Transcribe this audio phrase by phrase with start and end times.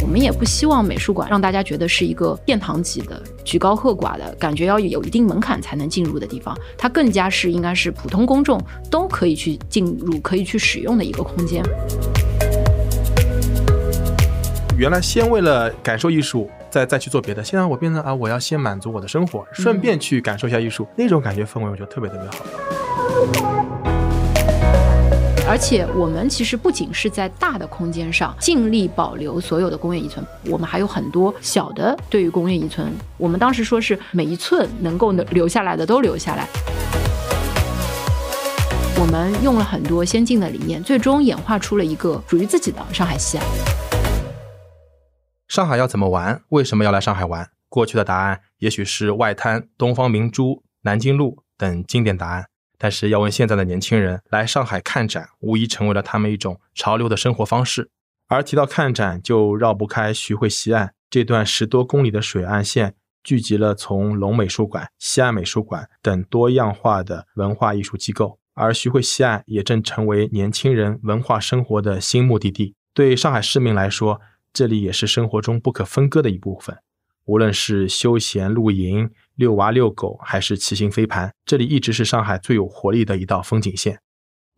[0.00, 6.56] 我们也不希望美术馆让大家觉得是一个殿堂级的、举高和寡的感觉，要有一定门槛才能进入的地方。
[6.76, 11.62] 它更加是应该是普通公众都可以去进入、可以去使用的一个空间。
[14.78, 17.42] 原来先为了感受艺术，再再去做别的。
[17.42, 22.36] 现在我变成啊，我要先满足我的生活，顺便去感受一下艺术，那种感觉氛围，我觉得特别特别好。
[25.48, 36.46] 而且我们其实不仅是在大的空间上尽力保留所有的工业遗存，我们还有很多小的对于工业遗存，我们当时说是每一寸能够留下来的都留下来。
[39.00, 43.44] 我们用了很多先进的理念，最终演化出了一个属于自己的上海西岸。
[45.48, 46.42] 上海要怎么玩？
[46.50, 47.48] 为什么要来上海玩？
[47.70, 52.44] 过去的答案也许是外滩、东方明珠、南京路等经典答案。
[52.76, 57.90] 但是要问现在的年轻人来上海看展，无疑成为了他们一种潮流的生活方式。
[58.28, 68.38] 而提到看展，就绕不开徐汇西岸这段十多公里的水岸线，聚集了从龙美术馆、西岸美术馆等多样化的文化艺术机构。
[68.52, 72.74] 而徐汇西岸也正成为年轻人文化生活的新目的地。
[72.92, 74.20] 对上海市民来说，
[74.52, 76.78] 这里也是生活中不可分割的一部分。
[77.26, 84.00] 无论是休闲露营、遛娃遛狗，还是骑行飞盘，这里一直是上海最有活力的一道风景线。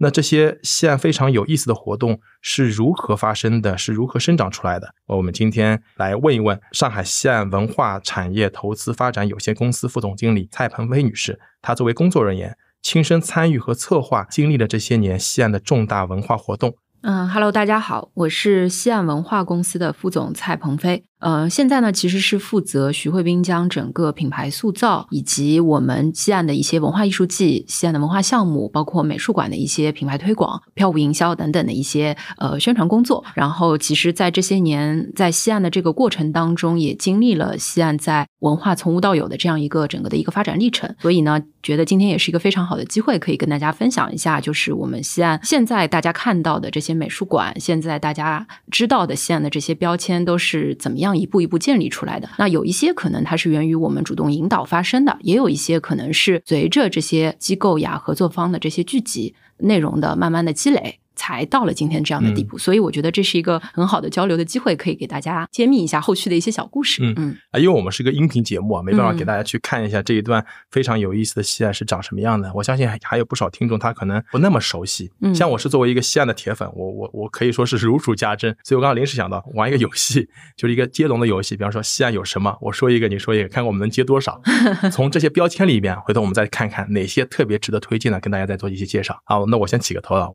[0.02, 3.76] 那这些西岸非常有意思的活动是如何发生的？
[3.76, 4.94] 是如何生长出来的？
[5.06, 11.38] 我们今天来问一问上海西岸文化产业投资发展有限公司副总经理蔡鹏飞女士。
[11.60, 16.76] 她作为工作人员，亲身参与和策划经历了这些年西岸的重大文化活动。
[17.02, 21.06] 嗯，Hello，大家好，我是西岸文化公司的副总蔡鹏飞。
[21.20, 33.22] 呃，现在呢，其实是负责徐汇滨江整个品牌塑造，以及我们西岸的一些文化艺术季、西岸的文化项目，包括美术馆的一些品牌推广、票务营销等等的一些呃宣传工作。
[33.34, 40.96] 然后，其实，在这些年在西岸的这个过程当中，也经历了西岸在文化从无到有的这样一个整个的一个发展历程。
[41.00, 51.09] 所以呢，觉得今天也是一个非常好的机会，可以跟大家分享一下，就是我们西岸现在大家看到的这些美术馆，现在大家知道的西岸的这些标签都是怎么样。
[51.16, 60.99] 一步一步建立出来的，那有一些可能它是源于我们主动引导发生的，也有一些可能是随着这些机构呀、合作方的这些聚集内容的慢慢的积累。
[61.14, 67.02] 才到了今天这样的地步，所以我觉得这是一个很好的交流的机会，可以给大家揭秘一下后续的一些小故事。
[67.02, 72.50] 嗯嗯啊，因为我们是个音频节目啊，没办法给大家去看一下这一段非常有意思的西岸是长什么样的。
[72.54, 75.10] 我相信还有不少听众他可能不那么熟悉。
[75.20, 78.56] 嗯，像我是作为一个西岸的铁粉，我我我可以说是如数家珍。
[78.64, 81.56] 所以我刚刚临时想到玩一个游戏， 就是一个接龙的游戏。
[81.56, 84.40] 比方说西岸有什么，我说一个，你说一个，看看我们能接多少。
[84.90, 89.20] 从这些标签里边，回头我们再看看哪些特别值得推荐的，跟大家再做一些介绍。
[89.24, 90.32] 好，那我先起个头了。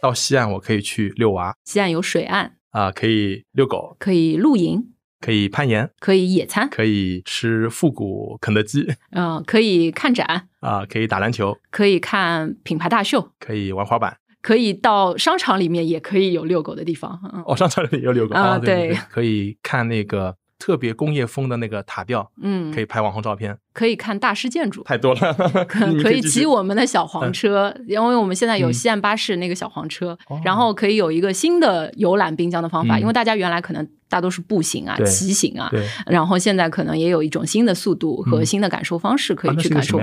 [0.00, 1.54] 到西岸，我可以去遛娃。
[1.64, 4.82] 西岸有水岸啊，可以遛狗，可以露营，
[5.20, 8.86] 可以攀岩，可以野餐，可以吃复古肯德基。
[9.10, 17.20] 嗯，可以看展啊，可以打篮球，可以看品牌大秀，可以玩滑板，可以到商场里面也可以有遛狗的地方。
[17.34, 20.34] 嗯哦，商场里面有遛狗啊，对，可以看那个。
[20.60, 25.34] 特别工业风的那个塔吊，嗯，可以拍网红照片，可以看大师建筑，太多了。
[25.66, 35.72] 可以骑我们的小黄车，因为我们现在有西岸巴士那个小黄车，然后可以有一个新的游览滨江的方法，因为大家原来可能大多是步行啊、骑行啊，
[36.06, 39.98] 然后现在可能也有一种新的速度和新的感受方式可以去感受。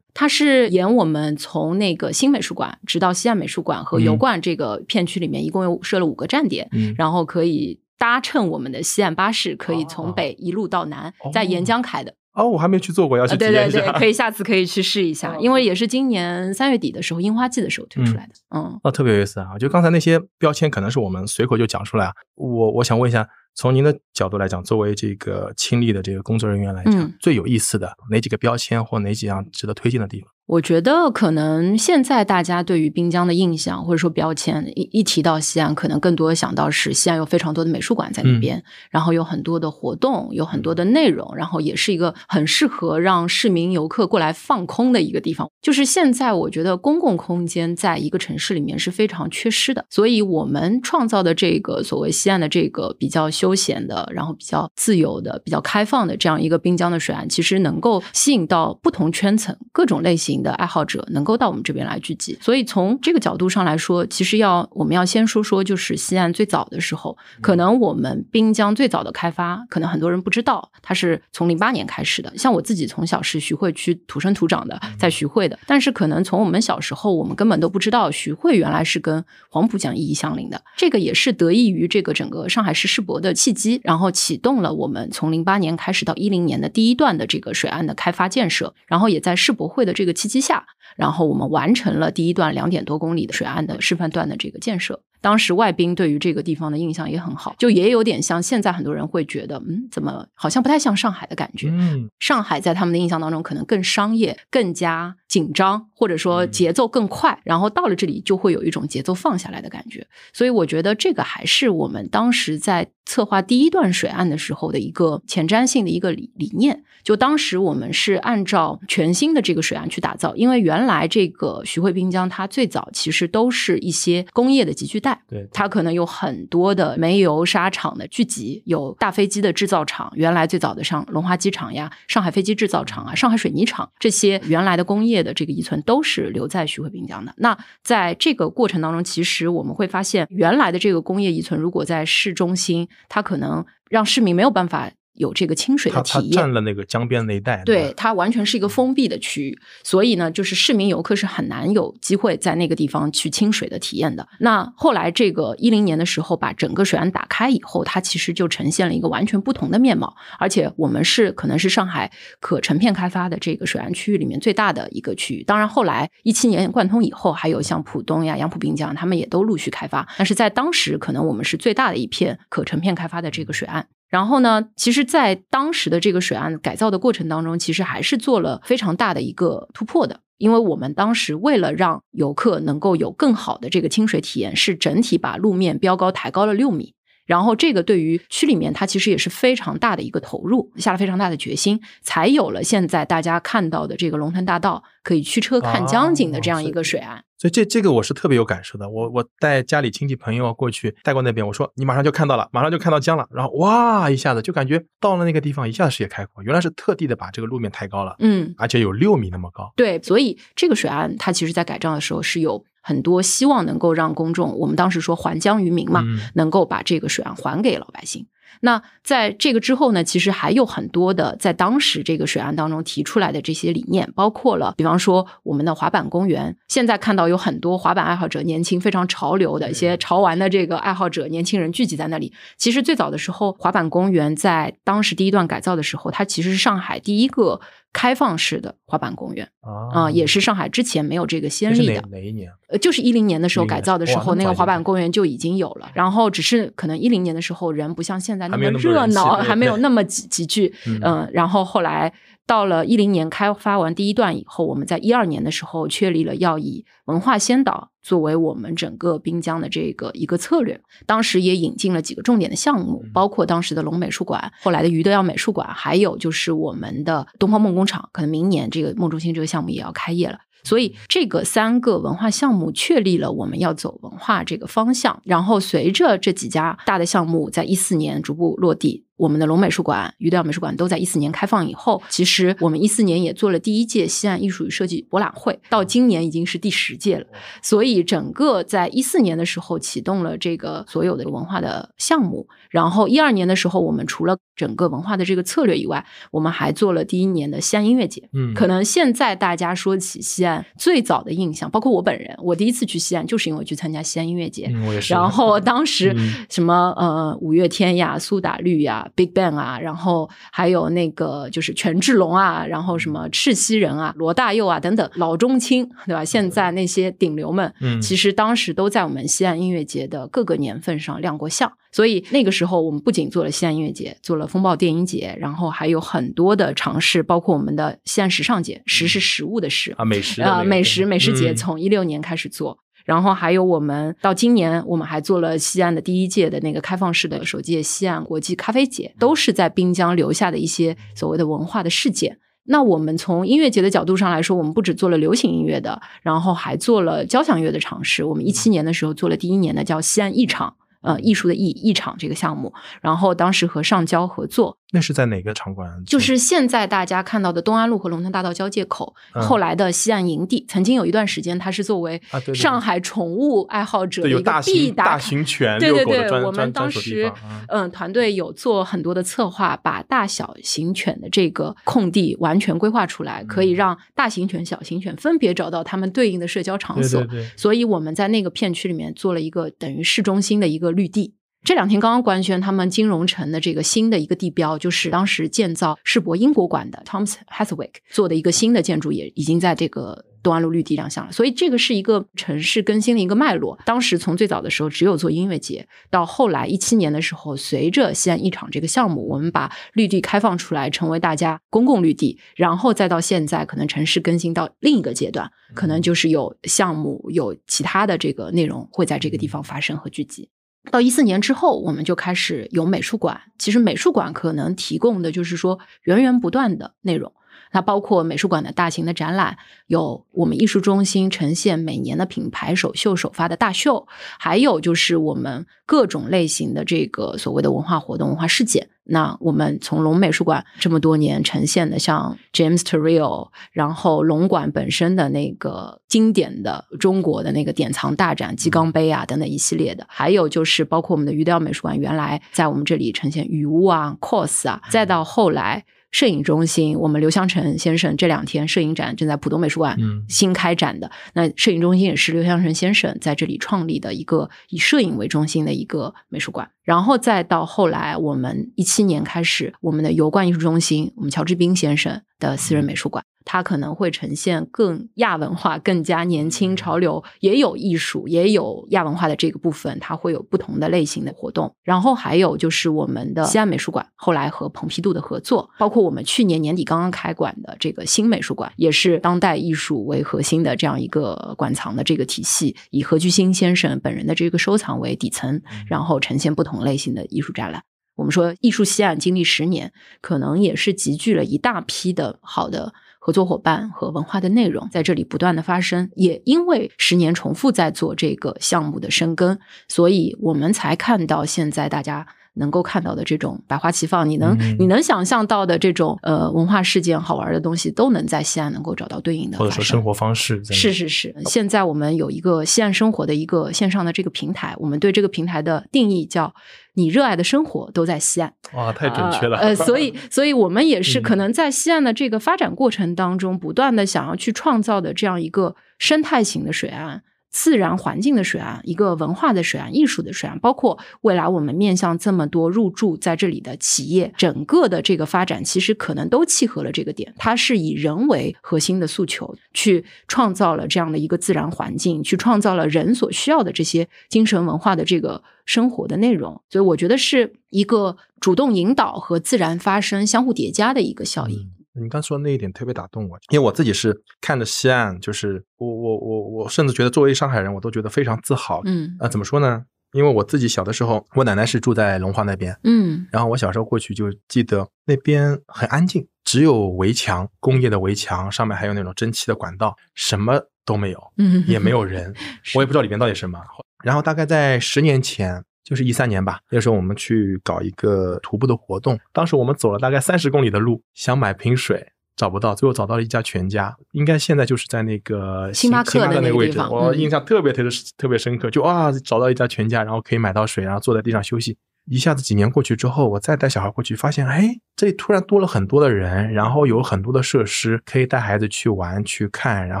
[0.14, 7.78] 它是沿我们从那个新美术馆直到西岸美术馆和油罐这个片区里面，一共有设了五个站点，然后可以。
[7.98, 12.14] 搭乘我们的西岸巴士，可以从北一路到南，在沿江开的。
[12.34, 13.78] 哦，我还没去做过，要去体验一下。
[13.78, 18.34] 对对对，可以下次可以去试一下，因为也是今年三月底的时候，樱花季的时候推出来的。
[18.54, 19.56] 嗯，哦，特别有意思啊！
[19.58, 22.12] 就刚才那些标签，可能是我们随口就讲出来啊。
[22.34, 30.28] 我我想问一下，从您的角度来讲，作为这个亲历的这个工作人员来讲，最有意思的哪几个标签或哪几样值得推荐的地方？
[30.46, 45.50] 我觉得可能现在大家对于滨江的印象或者说标签，一一提到西安，可能更多想到是西安有非常多的美术馆在那边，然后有很多的活动，有很多的内容，然后也是一个很适合让市民游客过来放空的一个地方。
[45.60, 62.38] 就是现在我觉得公共空间在一个城市里面是非常缺失的，所以我们创造的这个所谓西岸的这个比较休闲的，然后比较自由的、比较开放的这样一个滨江的水岸，其实能够吸引到不同圈层、各种类型的爱好者能够到我们这边来聚集。
[62.40, 72.32] 所以从这个角度上来说，其实要我们要先说说，就是西岸最早的时候，可能我们滨江最早的开发，可能很多人不知道，它是从零八年开始的。
[72.36, 75.58] 像我自己从小是徐汇区土生土长的，在徐汇的。
[75.66, 80.62] 但是可能从我们小时候，我们根本都不知道徐汇原来是跟黄浦江意义相邻的。
[80.76, 88.74] 这个也是得益于这个整个上海市世博的契机，然后启动了我们从零八年开始到一零年的第一段的这个水岸的开发建设。
[88.86, 95.00] 然后也在世博会的这个契机下，然后我们完成了第一段两点多公里的水岸的示范段的这个建设。
[95.26, 101.68] 当时外宾对于这个地方的印象也很好，就也有点像现在很多人会觉得，嗯，怎么好像不太像上海的感觉？
[101.72, 110.06] 嗯，上海在他们的印象当中可能更商业、更加紧张，或者说节奏更快，然后到了这里就会有一种节奏放下来的感觉。
[110.32, 116.84] 所以我觉得这个还是我们当时在策划第一段水岸的时候的一个前瞻性的一个理理念。
[117.02, 137.34] 就当时我们是按照全新的这个水岸去打造，因为原来这个徐汇滨江它最早其实都是一些工业的集聚带，对，它可能有很多的煤油沙场的聚集，有大飞机的制造厂，原来最早的像龙华机场呀、上海飞机制造厂啊、上海水泥厂这些原来的工业的这个遗存都是留在徐汇滨江的。
[137.38, 144.90] 那在这个过程当中，其实我们会发现，原来的这个工业遗存如果在市中心，它可能让市民没有办法。
[145.16, 154.26] 有这个清水的它它体验，占了那个江边那一带，对，它完全是一个封闭的区域，所以呢，就是市民游客是很难有机会在那个地方去清水的体验的。
[154.40, 162.10] 那后来这个一零年的时候，把整个水岸打开以后，它其实就呈现了一个完全不同的面貌，而且我们是可能是上海
[162.40, 165.42] 可成片开发的这个水岸区域里面最大的一个区域。
[165.42, 170.06] 当然，后来一七年贯通以后，还有像浦东呀、杨浦滨江，他们也都陆续开发。
[170.18, 173.86] 但是在当时，可能我们是最大的一片可成片开发的这个水岸。
[174.08, 180.20] 然后呢，其实，在当时的这个水岸改造的过程当中，其实还是做了非常大的一个突破的。
[180.38, 186.94] 因为我们当时为了让游客能够有更好的这个清水体验，是整体把路面标高抬高了六米。
[187.24, 197.24] 然后这个对于区里面，它其实也是非常大的一个投入，下了非常大的决心，才有了现在大家看到的这个龙腾大道可以驱车看江景的这样一个水岸。
[197.38, 198.88] 所以这这个我是特别有感受的。
[198.88, 209.72] 我我带家里亲戚朋友过去带过那边，我说你马上就看到了，马上就看到江了，然后哇一下子就感觉到了那个地方，一下子视野开阔，原来是特地的把这个路面抬高了，嗯，而且有六米那么高。
[209.76, 218.26] 对，所以这个水岸它其实在改造的时候是有很多希望能够让公众，我们当时说还江于民嘛，嗯能够把这个水岸还给老百姓。
[218.60, 232.32] 那在这个之后呢，其实还有很多的在当时这个水岸当中提出来的这些理念，包括了，比方说我们的滑板公园，现在看到有很多滑板爱好者、年轻非常潮流的一些潮玩的这个爱好者、年轻人聚集在那里。
[232.56, 237.60] 其实最早的时候，滑板公园在当时第一段改造的时候，它其实是上海第一个
[237.92, 242.08] 开放式的滑板公园啊、啊也是上海之前没有这个先例的哪。
[242.10, 242.50] 哪一年？
[242.68, 245.88] 呃，就是一零年的时候改造的时候，那个滑板公园就已经有了。
[245.94, 250.74] 然后只是可能一零年的时候人不像现在那么热闹，还没有那么集集聚。
[250.86, 252.12] 嗯嗯，然后后来
[252.46, 260.80] 到了一零年开发完第一段以后，我们在一二年的时候确立了要以文化先导作为我们整个滨江的这个一个策略。
[261.06, 268.08] 当时也引进了几个重点的项目，嗯包括当时的龙美术馆，后来的余德耀美术馆，还有就是我们的东方梦工厂。
[268.12, 270.38] 可能明年这个梦中心这个项目也要开业了。
[270.66, 287.26] 所以这个三个文化项目确立了我们要走文化这个方向，然后随着这几家大的项目在一四年逐步落地，我们的龙美术馆、余德耀美术馆都在一四年开放以后，其实我们一四年也做了第一届西岸艺术与设计博览会，到今年已经是第十届了。
[287.62, 298.28] 所以整个在一四年的时候启动了这个所有的文化的项目，然后一二年的时候，我们除了整个文化的这个策略以外，我们还做了第一年的西安音乐节。
[298.32, 304.66] 嗯，可能现在大家说起西安最早的印象，包括我本人，我第一次去西安就是因为去参加西安音乐节。
[304.70, 305.14] 嗯我也是。
[305.14, 316.24] 然后当时 嗯什么呃五月天呀、苏打绿呀、Big Bang 啊，然后还有那个就是权志龙啊，然后什么赤西仁啊、罗大佑啊等等老中青，对吧？
[316.24, 321.72] 现在那些顶流们，嗯其实当时都在我们西安音乐节的各个年份上亮过相。
[321.92, 342.38] 所以那个时候，我们不仅做了西安音乐节，做了风暴电音节，然后还有很多的尝试，包括我们的西安时尚节，食是食物的食，啊，美食啊呃，美食美食节嗯从一六年开始做，然后还有我们到今年，我们还做了西安的第一届的那个开放式的首届西安国际咖啡节，都是在滨江留下的一些所谓的文化的事件。
[342.64, 348.24] 那我们从音乐节的角度上来说，我们不只做了流行音乐的，然后还做了交响乐的尝试。
[348.24, 350.74] 我们一七年的时候做了第一年的叫西安艺场。
[351.02, 356.02] 呃，艺术的艺艺场这个项目，然后当时和上交合作，那是在哪个场馆？
[356.04, 360.64] 就是现在大家看到的东安路和龙腾大道交界口，后来的西岸营地。
[360.68, 362.20] 曾经有一段时间，它是作为
[362.54, 367.30] 上海宠物爱好者的一个必打大型犬对对对，我们当时
[367.68, 377.24] 嗯团队有做很多的策划，把大小型犬的这个空地完全规划出来，可以让大型犬、小型犬分别找到他们对应的社交场所。
[377.56, 380.86] 所以我们在那个片区里面做了一个等于市中心的一个。
[380.96, 381.34] 绿地
[381.66, 391.32] 这两天刚刚官宣，他们金融城的这个新的一个地标，就是当时建造世博英国馆的 Thomas h a t h w i c k 做的一个新的建筑，也已经在这个东安路绿地亮相了。
[391.32, 393.76] 所以这个是一个城市更新的一个脉络。
[393.84, 410.48] 当时从最早的时候只有做音乐节，到后来一七年的时候，随着西安一场这个项目，我们把绿地开放出来，成为大家公共绿地，然后再到现在，可能城市更新到另一个阶段，可能就是有项目有其他的这个内容会在这个地方发生和聚集。
[410.90, 413.40] 到一四年之后，我们就开始有美术馆。
[413.58, 417.32] 其实美术馆可能提供的就是说源源不断的内容。
[417.76, 428.88] 它包括美术馆的大型的展览，有我们艺术中心呈现每年的品牌首秀首发的大秀，还有就是我们各种类型的这个所谓的文化活动、文化事件。
[429.04, 445.84] 那我们从龙美术馆这么多年呈现的，像 James Turrell，然后龙馆本身的那个经典的中国的那个典藏大展鸡缸杯啊等等一系列的，还有就是包括我们的鱼钓美术馆，原来在我们这里呈现雨屋啊、cos 啊，再到后来。
[446.10, 449.98] 摄影中心，我们刘湘成先生这两天摄影展正在浦东美术馆
[450.28, 451.10] 新开展的。
[451.34, 456.70] 那摄影中心也是刘湘成先生在这里创立的一个以摄影为中心的一个美术馆。
[456.82, 463.24] 然后再到后来，我们一七年开始，我们的油罐艺术中心，我们乔治斌先生的私人美术馆。
[463.46, 471.72] 它可能会呈现更亚文化、更加年轻潮流，也有艺术，也有亚文化的这个部分，它会有不同的类型的活动。
[471.84, 487.84] 然后还有就是我们的西安美术馆，后来和蓬皮杜的合作，包括我们去年年底刚刚开馆的这个新美术馆，也是当代艺术为核心的这样一个馆藏的这个体系，以何居新先生本人的这个收藏为底层，然后呈现不同类型的艺术展览。
[488.16, 492.92] 我们说艺术西岸经历十年，可能也是集聚了一大批的好的。
[493.26, 502.24] 合作伙伴和文化的内容在这里不断的发生，也因为十年重复在做这个项目的深耕，所以我们才看到现在大家。
[502.58, 510.64] 能够看到的这种百花齐放，你能你能想象到的这种呃文化事件、好玩的东西，都能在西安能够找到对应的，或者说生活方式。
[510.64, 516.54] 是是是，现在我们有一个西安生活的一个线上的这个平台，我们对这个平台的定义叫
[516.96, 518.52] “你热爱的生活都在西岸”。
[518.74, 519.56] 哇，太准确了。
[519.58, 527.22] 呃，所以 所以我们也是可能在西岸的这个发展过程当中，不断的想要去创造的这样一个生态型的水岸。
[527.56, 537.32] 自然环境的水岸，一个文化的水岸，艺术的水岸，包括未来我们面向这么多入驻在这里的企业，整个的这个发展其实可能都契合了这个点。
[537.38, 546.60] 它是以人为核心的诉求，去创造了这样的一个自然环境，去创造了人所需要的这些精神文化的这个生活的内容。
[546.68, 551.70] 所以我觉得是一个主动引导和自然发生相互叠加的一个效应。
[552.00, 558.82] 你刚说那一点特别打动我，因为我自己是看着西岸，就是我我我我甚至觉得作为上海人，我都觉得非常自豪。
[558.84, 559.84] 嗯啊，怎么说呢？
[560.12, 572.32] 因为我自己小的时候，我奶奶是住在龙华那边，嗯，然后我小时候过去就记得那边很安静，只有围墙，工业的围墙，上面还有那种蒸汽的管道，什么都没有，嗯，也没有人，
[572.74, 573.60] 我也不知道里面到底什么。
[574.04, 575.64] 然后大概在十年前。
[575.86, 591.78] 就是一三年吧，那时候我们去搞一个徒步的活动，当时我们走了大概三十公里的路，想买瓶水找不到，最后找到了一家全家，应该现在就是在那个星巴克的那个位置，我印象特别特别特别深刻，就啊找到一家全家，然后可以买到水，然后坐在地上休息。
[592.06, 600.00] 一下子几年过去之后，我再带小孩过去，发现哎这里突然多了很多的人，然后有很多的设施可以带孩子去玩去看，然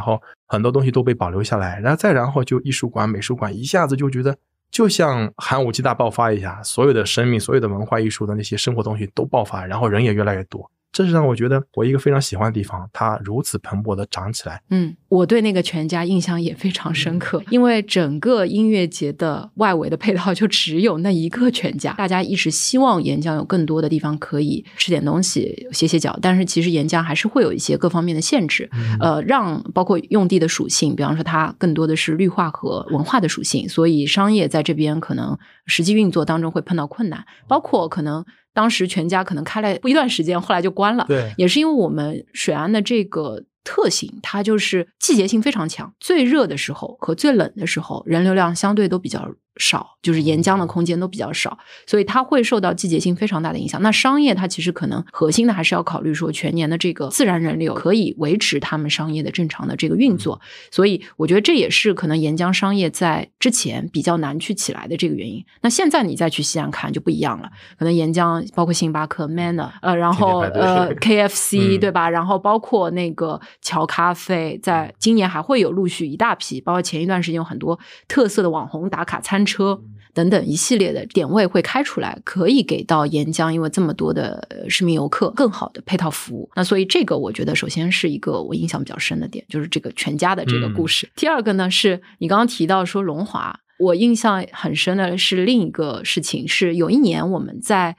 [0.00, 4.36] 后很多东西都被保留下来，然后再然后就艺术馆、美术馆，一下子就觉得。
[4.70, 10.70] 就像寒武纪大爆发一下，所有的生命、所有的文化艺术的那些生活东西都爆发，然后人也越来越多。
[10.96, 14.62] 这是让我觉得我一个非常喜欢的地方，它如此蓬勃的长起来。
[14.70, 38.24] 嗯，我对那个全家印象也非常深刻，因为整个音乐节的外围的配套就只有那一个全家，大家一直希望沿江有更多的地方可以吃点东西、歇歇脚，但是其实沿江还是会有一些各方面的限制，呃，让包括用地的属性，比方说它更多的是绿化和文化的属性，所以商业在这边可能实际运作当中会碰到困难，包括可能。
[38.56, 41.04] 当时全家可能开了不一段时间，后来就关了。
[41.06, 49.30] 对，也是因为我们水安的这个特性，它就是季节性非常强，最热的时候和最冷的时候，人流量相对都比较。
[49.58, 53.80] 少，就是沿江的空间都比较少，所以它会受到季节性非常大的影响。
[53.80, 60.38] 那商业它其实可能核心的还是要考虑说全年的这个自然人流可以维持他们商业的正常的这个运作。
[60.70, 65.42] 所以我觉得这也是可能沿江商业在之前比较难去起来的这个原因。
[65.62, 67.48] 那现在你再去西安看就不一样了，
[67.78, 72.10] 可能沿江包括星巴克、Manner，呃，然后呃 KFC 对吧？
[72.10, 79.45] 然后包括那个乔咖啡，在今年还会有陆续一大批，包括前一段时间有很多特色的网红打卡餐。
[79.46, 79.80] 车
[80.12, 86.50] 等等一系列的点位会开出来，可以给到沿江，因为这么多的市民游客更好的配套服务。
[86.56, 91.08] 那所以这个我觉得首先是一个我印象比较深的点，就是这个全家的这个故事。
[91.14, 97.96] 第二个呢，是你刚刚提到说龙华，我印象很深的是另一个事情，是有一年我们在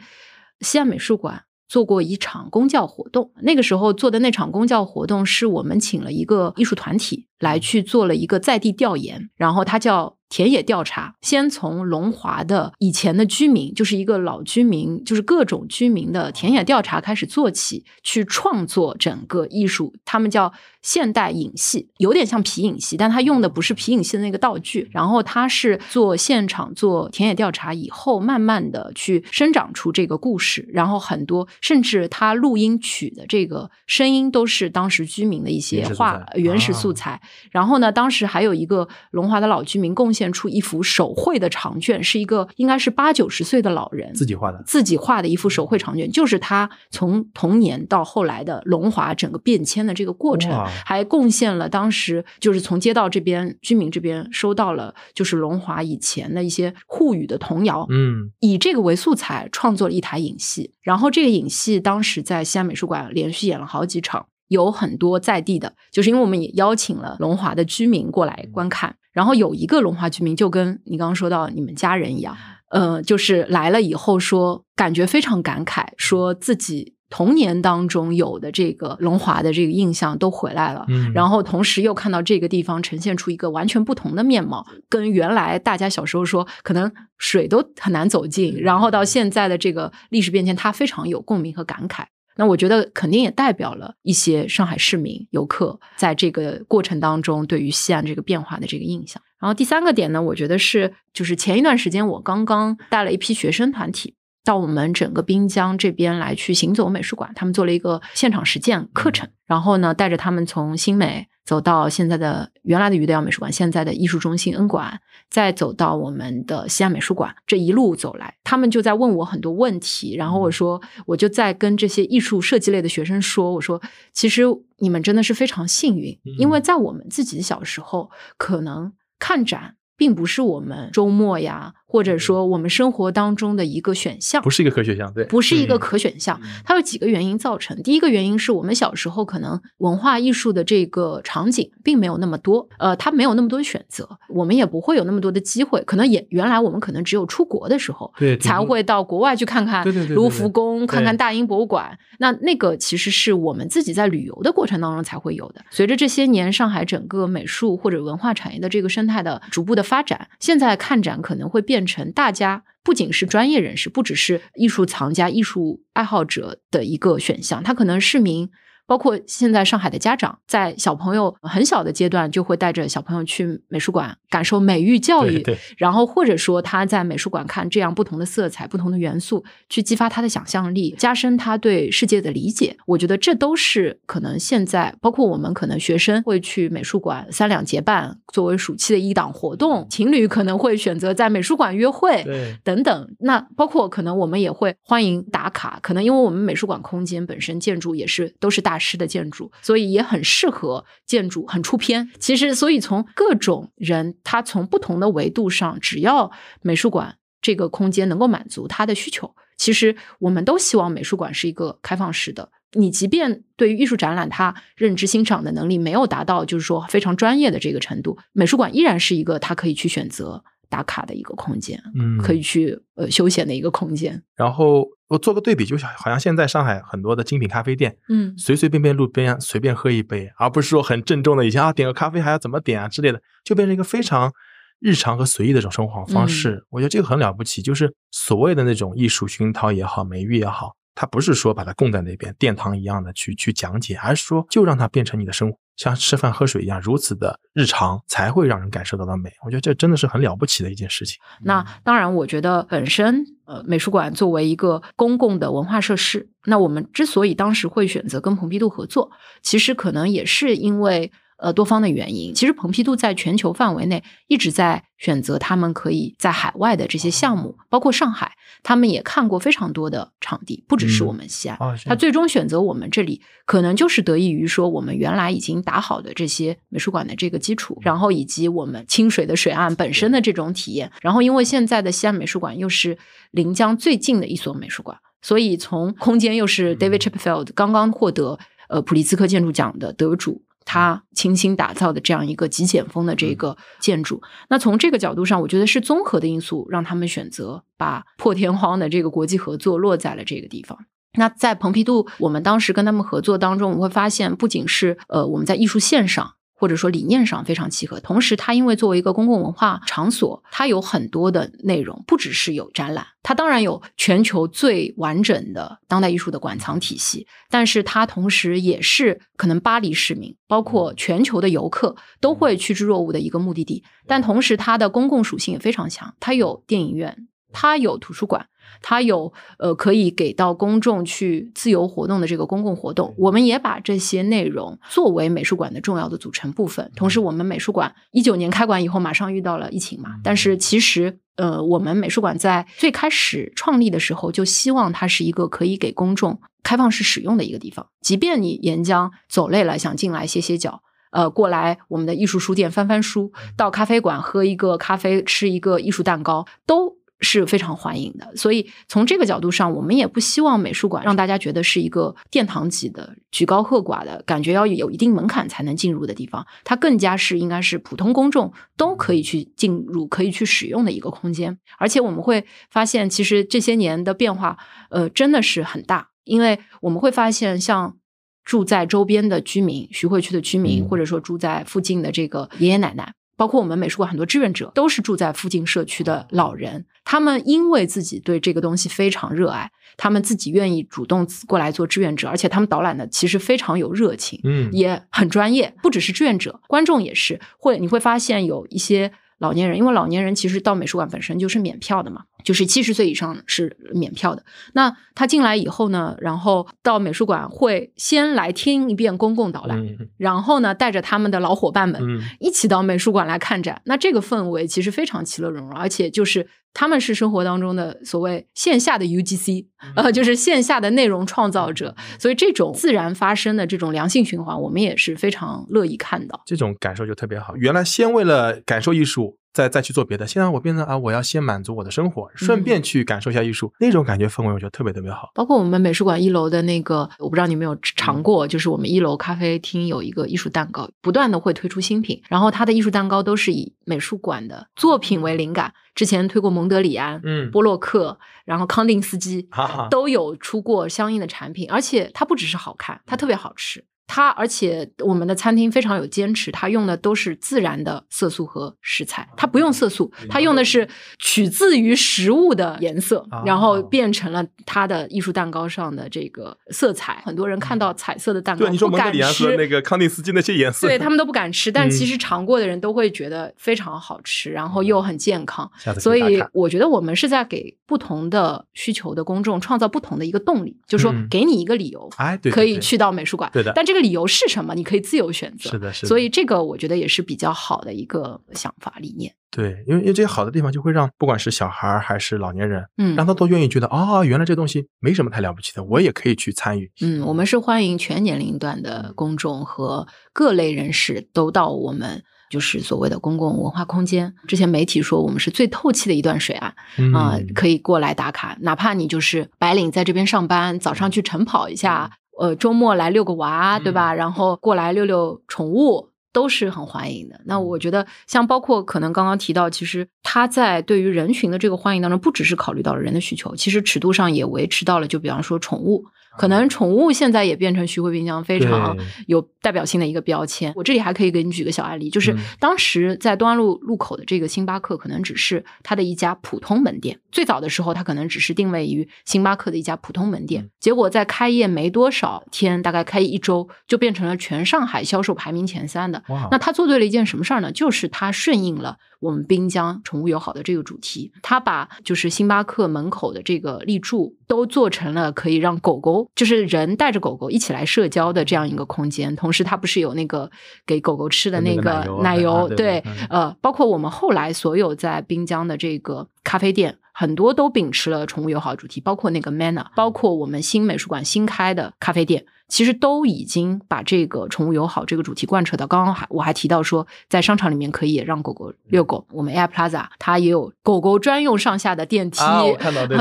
[0.61, 10.17] 西安美术馆做过一场公教活动，那个时候做的那场公教活动是我们请了一个艺术团体来去做了一个在地调研，然后它叫。
[10.29, 19.93] 田野调查，先从龙华的以前的居民，就是一个老居民，就是各种居民的田野调查开始做起，去创作整个艺术。
[20.03, 20.51] 他们叫
[20.81, 24.89] 现代影戏，有点像皮影戏，但他用的不是皮影戏的那个道具。
[24.91, 30.67] 然后他是做现场做田野调查以后，慢慢的去生长出这个故事。
[30.73, 37.21] 然后很多甚至他录音取的这个声音都是当时居民的一些画原始素材。
[37.49, 40.27] 然后呢，当时还有一个龙华的老居民贡献。
[40.37, 50.51] 出一幅手绘的长卷，是一个应该是八九十岁的老人自己画的，自己画的一幅手绘长卷，就是他从童年到后来的龙华整个变迁的这个过程，
[50.85, 68.95] 还贡献了当时就是从街道这边居民这边收到了就是龙华以前的一些沪语的童谣，嗯，以这个为素材创作了一台影戏，然后这个影戏当时在西安美术馆连续演了好几场，有很多在地的，就是因为我们也邀请了龙华的居民过来观看。
[69.11, 72.37] 然后有一个龙华居民，就跟你刚刚说到你们家人一样，
[72.69, 80.85] 呃，就是来了以后说，感觉非常感慨，说自己童年当中有的这个龙华的这个印象都回来了。
[80.89, 92.03] 嗯，然后同时又看到这个地方呈现出一个完全不同的面貌，跟原来大家小时候说可能水都很难走进，然后到现在的这个历史变迁，他非常有共鸣和感慨。
[92.37, 99.21] 那我觉得肯定也代表了一些上海市民游客在这个过程当中对于西安这个变化的这个印象。
[99.39, 104.15] 然后第三个点呢，我觉得是就是前一段时间我刚刚带了一批学生团体
[104.47, 111.27] 到我们整个滨江这边来去行走美术馆，他们做了一个现场实践课程，然后呢带着他们从新美。
[111.47, 123.81] 走到现在的原来的余德耀美术馆，现在的艺术中心恩馆，再走到我们的西安美术馆，这一路走来，他们就在问我很多问题，然后我说，我就在跟这些艺术设计类的学生说，我说，
[124.11, 124.43] 其实
[124.79, 131.73] 你们真的是非常幸运，因为在我们自己小时候，可能看展并不是我们周末呀。
[131.89, 136.39] 或者说，我们生活当中的一个选项，不是一个可选项，对，不是一个可选项。
[136.65, 137.81] 它有几个原因造成。
[137.81, 145.81] 第一个原因是我们小时候可能文化艺术的这个场景并没有那么多，呃，它没有那么多选择，我们也不会有那么多的机会。
[145.85, 151.97] 可能也原来我们可能只有出国的时候，对，才会到国外去看看卢浮宫，看看大英博物馆。
[152.19, 155.63] 那那个其实是我们自己在旅游的过程当中才会有的。
[155.69, 161.76] 随着这些年上海整个美术或者文化产业的这个生态的逐步的发展，现在看展可能会变。
[161.77, 168.49] 变成大家不仅是专业人士，不只是艺术藏家、艺术爱好者的一个选项，他可能市民。
[168.87, 175.45] 包括现在上海的家长，在小朋友很小的阶段，就会带着小朋友去美术馆感受美育教育，
[175.77, 182.77] 然后或者说他在美术馆看这样不同的色彩、不同的元素，去激发他的想象力，加深他对世界的理解。
[182.85, 192.25] 我觉得这都是可能现在，包括我们可能学生会去美术馆三两结伴，作为暑期的一档活动，情侣可能会选择在美术馆约会，
[192.63, 193.15] 等等。
[193.19, 198.76] 那包括可能我们也会欢迎打卡，可能因为我们美术馆空间本身建筑也是都是大。
[198.77, 202.09] 师的建筑，所以也很适合建筑，很出片。
[202.19, 212.49] 其实，所以从各种人，他从不同的维度上，只要美术馆这个空间能够满足他的需求，其实我们都希望美术馆是一个开放式的。
[212.73, 220.43] 你即便对于艺术展览，他认知欣赏的能力没有达到，就是说非常专业的这个程度，美术馆依然是一个他可以去选择。
[220.69, 224.23] 打卡的一个空间，嗯，可以去呃休闲的一个空间。
[224.35, 234.31] 然后我做个对比，就像好像现在上海很多的精品咖啡店，嗯，随随便便路边随便喝一杯，而不是说很郑重的以前啊点个咖啡还要怎么点啊之类的，就变成一个非常
[234.79, 237.61] 日常和随意的这种生活方式，我觉得这个很了不起。
[237.61, 245.57] 就是所谓的那种艺术熏陶也好，美育也好，它不是说把它供在那边殿堂一样的去去讲解，而是说就让它变成你的生活。
[245.77, 249.31] 像吃饭喝水一样，如此的日常，才会让人感受到的美。
[249.45, 251.17] 我觉得这真的是很了不起的一件事情。
[251.41, 259.11] 那当然，我觉得本身呃，美术馆作为一个公共的文化设施，那我们之所以当时会选择跟蓬皮杜合作，
[259.41, 261.13] 其实可能也是因为。
[261.37, 271.59] 呃，多方的原因，其实蓬皮杜在全球范围内一直在选择他们可以在海外的这些项目，包括上海，他们也看过非常多的场地，不只是我们西安。
[271.85, 282.97] 他最终选择我们这里，可能就是得益于说我们原来已经打好的这些美术馆的这个基础，然后以及我们清水的水岸本身的这种体验，然后因为现在的西安美术馆又是
[283.29, 290.41] 临江最近的一所美术馆，所以从空间又是 David Chipperfield 刚刚获得呃普利兹克建筑奖的得主。
[290.67, 300.77] 他精心打造的这样一个极简风的这个建筑，那从这个角度上，我觉得是综合的因素让他们选择把破天荒的这个国际合作落在了这个地方。
[301.13, 306.33] 那在蓬皮杜，我们当时跟他们合作当中，我们会发现，不仅是呃我们在艺术线上。
[306.57, 323.83] 或者说理念上非常契合，同时它因为作为一个公共文化场所，它有很多的内容，不只是有展览，它当然有全球最完整的当代艺术的馆藏体系，但是它同时也是可能巴黎市民，包括全球的游客都会趋之若鹜的一个目的地。
[324.07, 328.47] 但同时它的公共属性也非常强，它有电影院，它有图书馆。
[328.81, 336.91] 它有呃可以给到公众去自由活动的这个公共活动，我们也把这些内容作为美术馆的重要的组成部分。
[336.93, 347.87] 同时，我们美术馆一九年开馆以后，马上遇到了疫情嘛，但是其实呃，我们美术馆在最开始创立的时候，就希望它是一个可以给公众开放式使用的一个地方。
[348.01, 350.81] 即便你沿江走累了，想进来歇歇脚，
[351.11, 356.96] 呃，过来我们的艺术书店翻翻书，到咖啡馆喝一个咖啡，吃一个艺术蛋糕，都。
[357.19, 366.45] 是非常欢迎的，所以从这个角度上，我们也不希望美术馆让大家觉得是一个殿堂级的、举高和寡的感觉，要有一定门槛才能进入的地方。
[366.63, 371.57] 它更加是应该是普通公众都可以去进入、可以去使用的一个空间。
[371.79, 374.57] 而且我们会发现，其实这些年的变化，
[374.89, 376.09] 呃，真的是很大。
[376.23, 377.97] 因为我们会发现，像
[378.43, 383.13] 住在周边的居民、徐汇区的居民，或者说住在附近的这个爷爷奶奶。
[383.37, 395.73] 包括我们美术馆很多志愿者都是住在附近社区的老人，他们因为自己对这个东西非常热爱，他们自己愿意主动过来做志愿者，而且他们导览的其实非常有热情，嗯，也很专业。
[395.83, 402.23] 不只是志愿者，观众也是会，你会发现有一些老年人，因为老年人其实到美术馆本身就是免票的嘛。
[402.47, 404.41] 就是七十岁以上是免票的。
[404.71, 409.83] 那他进来以后呢，然后到美术馆会先来听一遍公共导览，
[410.15, 412.01] 然后呢带着他们的老伙伴们
[412.39, 413.81] 一起到美术馆来看展。
[413.83, 419.65] 那这个氛围其实非常其乐融融，而且就是他们是生活当中的所谓线下的 UGC，
[419.97, 421.93] 呃，就是线下的内容创造者。
[422.17, 426.41] 所以这种自然发生的这种良性循环，我们也是非常乐意看到。
[426.45, 427.57] 这种感受就特别好。
[427.57, 429.37] 原来先为了感受艺术。
[429.57, 435.31] 再再去做别的，现在我变成啊，我要先满足我的生活，顺便去感受一下艺术，那种感觉氛围，我觉得特别特别好。
[435.33, 445.73] 包括我们美术馆一楼的那个，我不知道你有没有尝过，就是我们一楼咖啡厅有一个艺术蛋糕，不断的会推出新品，然后它的艺术蛋糕都是以美术馆的作品为灵感。
[445.95, 449.49] 之前推过蒙德里安、嗯，波洛克，然后康定斯基
[449.89, 453.83] 都有出过相应的产品，而且它不只是好看，它特别好吃。
[454.07, 460.87] 它而且我们的餐厅非常有坚持，它用的都是自然的色素和食材，它不用色素，它用的是
[461.19, 467.21] 取自于食物的颜色，然后变成了它的艺术蛋糕上的这个色彩。
[467.25, 475.69] 很多人看到彩色的蛋糕，对你说蒙德里安和那个康定斯基那些颜色，对他们都不敢吃，但其实尝过的人都会觉得非常好吃，然后又很健康。
[475.99, 483.96] 所以我觉得我们是在给不同的需求的公众创造不同的一个动力，就是说给你一个理由，哎，可以去到美术馆，对的，但这个。
[483.99, 484.75] 理由是什么？
[484.75, 485.69] 你可以自由选择。
[485.69, 486.07] 是的，是的。
[486.07, 489.33] 所以这个我觉得也是比较好的一个想法理念。
[489.49, 496.91] 对，因为因为这些好的地方就会让不管是小孩还是老年人，嗯，让他都愿意觉得哦，原来这东西没什么太了不起的，我也可以去参与。
[497.01, 504.35] 嗯，我们是欢迎全年龄段的公众和各类人士都到我们就是所谓的公共文化空间。
[504.47, 506.75] 之前媒体说我们是最透气的一段水岸
[507.15, 512.11] 啊，可以过来打卡，哪怕你就是白领在这边上班，早上去晨跑一下。
[512.39, 514.13] 呃，周末来遛个娃，对吧？
[514.13, 517.41] 然后过来遛遛宠物，都是很欢迎的。
[517.45, 526.05] 那我觉得，像包括可能刚刚提到，其实他在对于人群的这个欢迎当中，不只是考虑到了人的需求，其实尺度上也维持到了，就比方说宠物，
[526.37, 528.95] 可能宠物现在也变成徐汇滨江非常
[529.27, 530.71] 有代表性的一个标签。
[530.75, 537.19] 我这里还可以给你举个小案例，就是嗯当时在东安路路口的这个星巴克，可能只是它的一家普通门店。
[537.31, 546.23] 最早的时候，它可能只是定位于星巴克的一家普通门店，嗯结果在开业没多少天，大概开业一周，就变成了全上海销售排名前三的。
[546.51, 547.71] 那他做对了一件什么事儿呢？
[547.71, 559.35] 就是他顺应了我们滨江宠物友好的这个主题，他把就是星巴克门口的这个立柱都做成了可以让狗狗，就是人带着狗狗一起来社交的这样一个空间。
[559.35, 560.49] 同时，它不是有那个
[560.85, 566.97] 给狗狗吃的那那个个奶油对呃，包括我们后来所有在滨江的这个咖啡店。
[567.19, 575.87] 很多都秉持了宠物友好主题，包括那个 Manner，包括我们新美术馆新开的咖啡店，其实都已经把这个宠物友好这个主题贯彻到。
[575.87, 582.39] 刚刚还我还提到说，在商场里面可以让狗狗遛狗，我们 Air Plaza 它也有狗狗专用上下的电梯，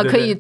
[0.08, 0.38] 可以